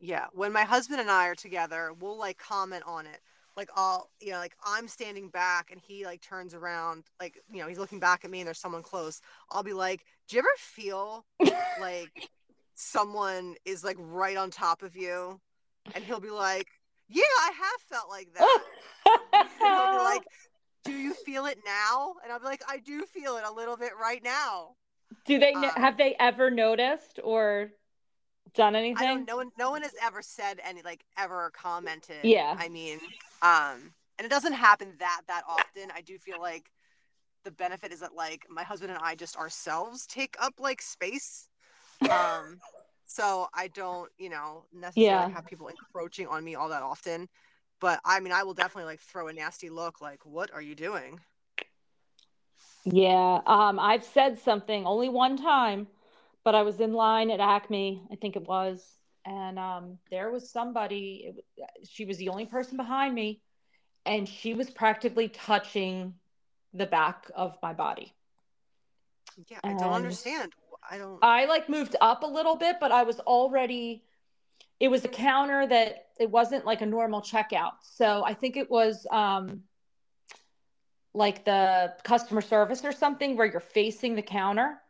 [0.00, 3.20] Yeah when my husband and i are together we'll like comment on it
[3.60, 7.60] like I'll you know like I'm standing back and he like turns around like you
[7.60, 9.20] know he's looking back at me and there's someone close.
[9.50, 11.26] I'll be like do you ever feel
[11.80, 12.30] like
[12.74, 15.38] someone is like right on top of you?
[15.94, 16.68] And he'll be like
[17.08, 18.58] yeah I have felt like that.
[19.34, 20.22] And he'll be like
[20.84, 22.14] do you feel it now?
[22.24, 24.76] And I'll be like I do feel it a little bit right now.
[25.26, 27.72] Do they um, have they ever noticed or
[28.54, 29.06] done anything?
[29.06, 29.26] I don't.
[29.26, 29.50] No one.
[29.58, 32.24] No one has ever said any like ever commented.
[32.24, 32.56] Yeah.
[32.58, 32.98] I mean,
[33.42, 35.90] um, and it doesn't happen that that often.
[35.94, 36.70] I do feel like
[37.44, 41.48] the benefit is that like my husband and I just ourselves take up like space.
[42.10, 42.58] Um,
[43.04, 45.28] so I don't, you know, necessarily yeah.
[45.30, 47.28] have people encroaching on me all that often.
[47.80, 50.74] But I mean, I will definitely like throw a nasty look, like, "What are you
[50.74, 51.18] doing?"
[52.84, 55.86] Yeah, um, I've said something only one time
[56.44, 58.82] but I was in line at Acme, I think it was,
[59.24, 61.34] and um, there was somebody.
[61.58, 63.42] It, she was the only person behind me,
[64.06, 66.14] and she was practically touching
[66.72, 68.14] the back of my body.
[69.48, 70.52] Yeah, I don't understand.
[70.90, 71.18] I don't.
[71.22, 74.04] I like moved up a little bit, but I was already.
[74.78, 78.70] It was a counter that it wasn't like a normal checkout, so I think it
[78.70, 79.64] was um,
[81.12, 84.80] like the customer service or something where you're facing the counter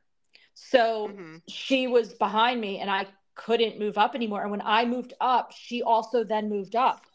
[0.68, 1.36] so mm-hmm.
[1.48, 4.42] she was behind me and I couldn't move up anymore.
[4.42, 7.06] And when I moved up, she also then moved up.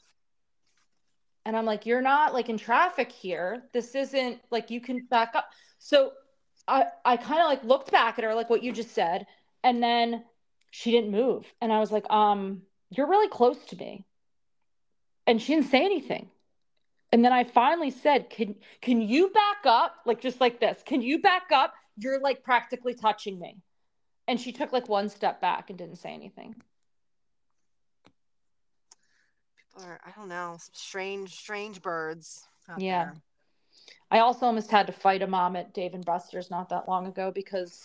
[1.46, 3.64] And I'm like, you're not like in traffic here.
[3.72, 5.48] This isn't like you can back up.
[5.78, 6.14] So
[6.68, 9.28] I, I kind of like looked back at her, like what you just said.
[9.64, 10.24] And then
[10.72, 11.46] she didn't move.
[11.62, 14.06] And I was like, um, you're really close to me.
[15.28, 16.30] And she didn't say anything.
[17.12, 19.98] And then I finally said, can, can you back up?
[20.06, 21.74] Like, just like this, can you back up?
[21.98, 23.58] You're like practically touching me.
[24.28, 26.56] And she took like one step back and didn't say anything.
[29.58, 32.48] People are, I don't know, strange, strange birds.
[32.78, 33.06] Yeah.
[33.06, 33.16] There.
[34.10, 37.08] I also almost had to fight a mom at Dave and Buster's not that long
[37.08, 37.84] ago because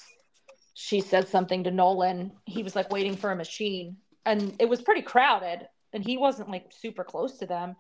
[0.74, 2.32] she said something to Nolan.
[2.46, 6.48] He was like waiting for a machine and it was pretty crowded and he wasn't
[6.48, 7.76] like super close to them.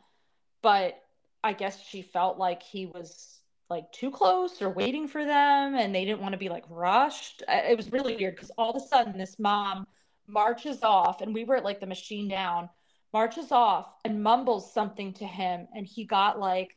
[0.62, 1.00] But
[1.42, 3.39] I guess she felt like he was
[3.70, 7.42] like too close or waiting for them and they didn't want to be like rushed.
[7.48, 9.86] It was really weird because all of a sudden this mom
[10.26, 12.68] marches off and we were at like the machine down,
[13.12, 16.76] marches off and mumbles something to him and he got like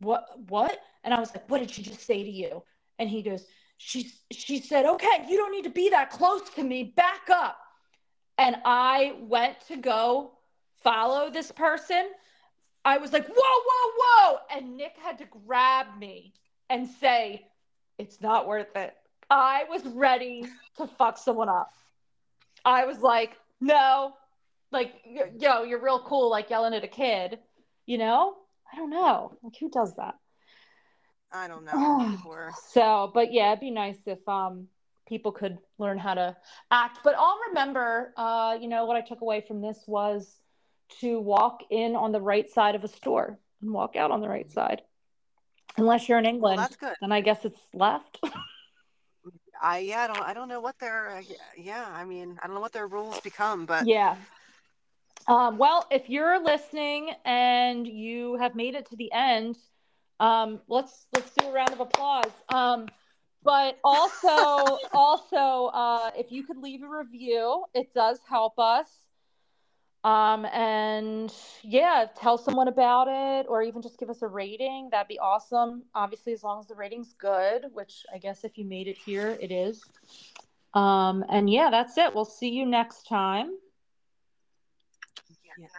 [0.00, 0.78] what what?
[1.04, 2.62] And I was like, "What did she just say to you?"
[2.98, 3.46] And he goes,
[3.78, 6.92] she she said, "Okay, you don't need to be that close to me.
[6.96, 7.58] Back up."
[8.36, 10.38] And I went to go
[10.82, 12.10] follow this person.
[12.88, 16.32] I was like, "Whoa, whoa, whoa!" And Nick had to grab me
[16.70, 17.46] and say,
[17.98, 18.96] "It's not worth it."
[19.28, 20.46] I was ready
[20.78, 21.70] to fuck someone up.
[22.64, 24.14] I was like, "No."
[24.70, 24.94] Like,
[25.38, 27.38] yo, you're real cool like yelling at a kid,
[27.86, 28.36] you know?
[28.70, 29.32] I don't know.
[29.42, 30.14] Like who does that?
[31.32, 32.50] I don't know.
[32.70, 34.68] so, but yeah, it'd be nice if um
[35.06, 36.36] people could learn how to
[36.70, 37.00] act.
[37.02, 40.38] But I'll remember, uh, you know, what I took away from this was
[41.00, 44.28] to walk in on the right side of a store and walk out on the
[44.28, 44.82] right side.
[45.76, 46.94] Unless you're in England, well, that's good.
[47.00, 48.20] Then I guess it's left.
[49.60, 51.22] I yeah, I don't I don't know what their uh,
[51.56, 54.16] yeah, I mean, I don't know what their rules become, but yeah.
[55.26, 59.58] Um, well, if you're listening and you have made it to the end,
[60.20, 62.32] um, let's let's do a round of applause.
[62.48, 62.88] Um,
[63.42, 68.88] but also, also, uh, if you could leave a review, it does help us.
[70.04, 74.88] Um, and yeah, tell someone about it, or even just give us a rating.
[74.90, 75.82] That'd be awesome.
[75.94, 79.36] Obviously, as long as the rating's good, which I guess if you made it here,
[79.40, 79.82] it is.
[80.74, 82.14] Um, and yeah, that's it.
[82.14, 83.58] We'll see you next time.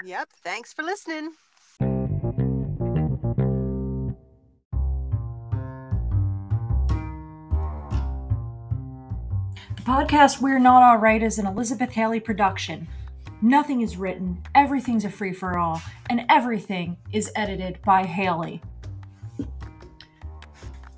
[0.04, 0.30] Yep.
[0.44, 1.32] Thanks for listening.
[9.76, 12.90] The podcast We're Not All Right is an Elizabeth Hayley production.
[13.42, 18.62] Nothing is written, everything's a free for all, and everything is edited by Hayley.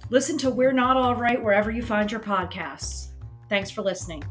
[0.09, 3.09] Listen to We're Not All Right wherever you find your podcasts.
[3.47, 4.23] Thanks for listening.